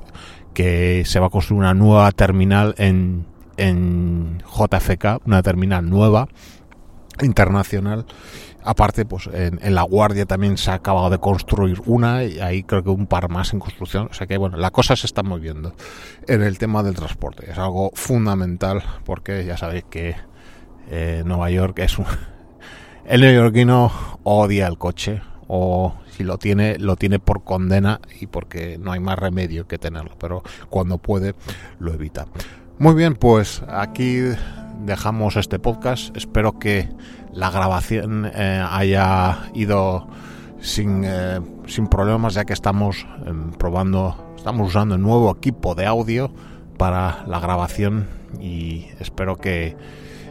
que 0.52 1.04
se 1.06 1.20
va 1.20 1.28
a 1.28 1.30
construir 1.30 1.60
una 1.60 1.72
nueva 1.72 2.12
terminal 2.12 2.74
en, 2.76 3.24
en 3.56 4.42
JFK, 4.42 5.26
una 5.26 5.42
terminal 5.42 5.88
nueva, 5.88 6.28
internacional. 7.22 8.04
Aparte, 8.62 9.06
pues 9.06 9.30
en, 9.32 9.58
en, 9.62 9.74
La 9.74 9.82
Guardia 9.82 10.26
también 10.26 10.58
se 10.58 10.70
ha 10.70 10.74
acabado 10.74 11.08
de 11.08 11.16
construir 11.16 11.80
una 11.86 12.24
y 12.24 12.40
ahí 12.40 12.62
creo 12.62 12.82
que 12.84 12.90
un 12.90 13.06
par 13.06 13.30
más 13.30 13.54
en 13.54 13.58
construcción. 13.58 14.08
O 14.10 14.12
sea 14.12 14.26
que, 14.26 14.36
bueno, 14.36 14.58
la 14.58 14.70
cosa 14.70 14.96
se 14.96 15.06
está 15.06 15.22
moviendo 15.22 15.74
en 16.28 16.42
el 16.42 16.58
tema 16.58 16.82
del 16.82 16.94
transporte. 16.94 17.50
Es 17.50 17.56
algo 17.56 17.90
fundamental 17.94 18.82
porque 19.06 19.46
ya 19.46 19.56
sabéis 19.56 19.84
que 19.88 20.14
eh, 20.90 21.22
Nueva 21.24 21.50
York 21.50 21.78
es 21.78 21.98
un... 21.98 22.06
El 23.04 23.22
neoyorquino 23.22 23.90
odia 24.22 24.66
el 24.68 24.78
coche 24.78 25.20
o 25.48 25.94
si 26.10 26.22
lo 26.22 26.38
tiene, 26.38 26.78
lo 26.78 26.94
tiene 26.94 27.18
por 27.18 27.42
condena 27.42 28.00
y 28.20 28.26
porque 28.26 28.78
no 28.78 28.92
hay 28.92 29.00
más 29.00 29.18
remedio 29.18 29.66
que 29.66 29.78
tenerlo, 29.78 30.12
pero 30.18 30.42
cuando 30.68 30.98
puede 30.98 31.34
lo 31.80 31.92
evita. 31.92 32.26
Muy 32.78 32.94
bien, 32.94 33.16
pues 33.16 33.62
aquí 33.68 34.20
dejamos 34.84 35.36
este 35.36 35.58
podcast. 35.58 36.16
Espero 36.16 36.58
que 36.58 36.88
la 37.32 37.50
grabación 37.50 38.30
eh, 38.32 38.64
haya 38.70 39.50
ido 39.54 40.06
sin, 40.60 41.02
eh, 41.04 41.40
sin 41.66 41.88
problemas, 41.88 42.34
ya 42.34 42.44
que 42.44 42.52
estamos 42.52 43.06
em, 43.26 43.50
probando, 43.52 44.34
estamos 44.36 44.68
usando 44.68 44.94
un 44.94 45.02
nuevo 45.02 45.30
equipo 45.36 45.74
de 45.74 45.86
audio 45.86 46.32
para 46.76 47.24
la 47.26 47.40
grabación 47.40 48.08
y 48.40 48.86
espero 49.00 49.36
que 49.36 49.76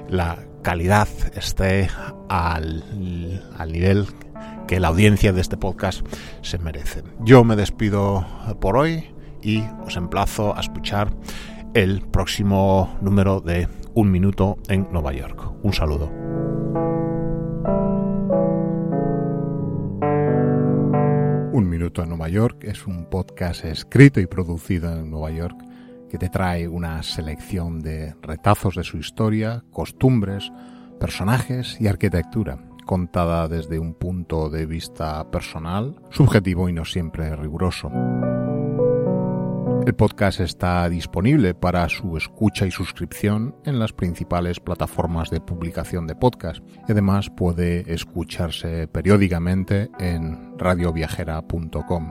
la 0.08 0.38
calidad 0.62 1.08
esté 1.36 1.90
al, 2.30 2.84
al 3.58 3.72
nivel 3.72 4.08
que 4.68 4.80
la 4.80 4.90
audiencia 4.90 5.34
de 5.34 5.42
este 5.42 5.58
podcast 5.58 6.06
se 6.42 6.58
merece. 6.60 7.04
Yo 7.22 7.44
me 7.44 7.56
despido 7.56 8.26
por 8.60 8.78
hoy 8.78 9.06
y 9.42 9.64
os 9.86 9.96
emplazo 9.98 10.56
a 10.56 10.60
escuchar 10.60 11.12
el 11.74 12.02
próximo 12.02 12.98
número 13.02 13.42
de 13.42 13.68
Un 13.94 14.12
Minuto 14.12 14.58
en 14.68 14.88
Nueva 14.92 15.14
York. 15.14 15.42
Un 15.64 15.74
saludo. 15.74 16.10
Un 21.52 21.70
Minuto 21.70 22.04
en 22.04 22.10
Nueva 22.10 22.30
York 22.30 22.64
es 22.64 22.86
un 22.88 23.06
podcast 23.06 23.66
escrito 23.66 24.20
y 24.20 24.28
producido 24.28 24.94
en 24.94 25.10
Nueva 25.10 25.32
York 25.32 25.69
que 26.10 26.18
te 26.18 26.30
trae 26.30 26.68
una 26.68 27.02
selección 27.04 27.80
de 27.82 28.16
retazos 28.22 28.76
de 28.76 28.84
su 28.84 28.98
historia, 28.98 29.64
costumbres, 29.72 30.52
personajes 31.00 31.80
y 31.80 31.88
arquitectura, 31.88 32.60
contada 32.86 33.48
desde 33.48 33.80
un 33.80 33.94
punto 33.94 34.50
de 34.50 34.66
vista 34.66 35.30
personal, 35.32 36.02
subjetivo 36.10 36.68
y 36.68 36.74
no 36.74 36.84
siempre 36.86 37.36
riguroso. 37.36 37.92
El 39.86 39.96
podcast 39.96 40.40
está 40.42 40.88
disponible 40.90 41.56
para 41.56 41.88
su 41.90 42.18
escucha 42.18 42.68
y 42.68 42.72
suscripción 42.72 43.56
en 43.66 43.80
las 43.80 43.94
principales 43.94 44.60
plataformas 44.60 45.30
de 45.30 45.40
publicación 45.40 46.06
de 46.06 46.16
podcast 46.16 46.64
y 46.88 46.92
además 46.92 47.30
puede 47.30 47.92
escucharse 47.92 48.88
periódicamente 48.88 49.90
en 49.98 50.58
radioviajera.com. 50.60 52.10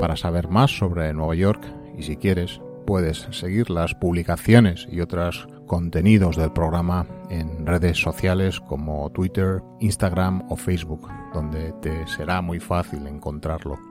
Para 0.00 0.16
saber 0.16 0.48
más 0.48 0.76
sobre 0.76 1.12
Nueva 1.12 1.34
York 1.34 1.62
y 2.00 2.02
si 2.02 2.16
quieres, 2.16 2.62
puedes 2.86 3.28
seguir 3.30 3.68
las 3.68 3.94
publicaciones 3.94 4.88
y 4.90 5.02
otros 5.02 5.46
contenidos 5.66 6.36
del 6.36 6.50
programa 6.50 7.06
en 7.28 7.66
redes 7.66 7.98
sociales 7.98 8.58
como 8.58 9.10
Twitter, 9.10 9.62
Instagram 9.80 10.42
o 10.48 10.56
Facebook, 10.56 11.06
donde 11.34 11.72
te 11.82 12.06
será 12.06 12.40
muy 12.40 12.58
fácil 12.58 13.06
encontrarlo. 13.06 13.89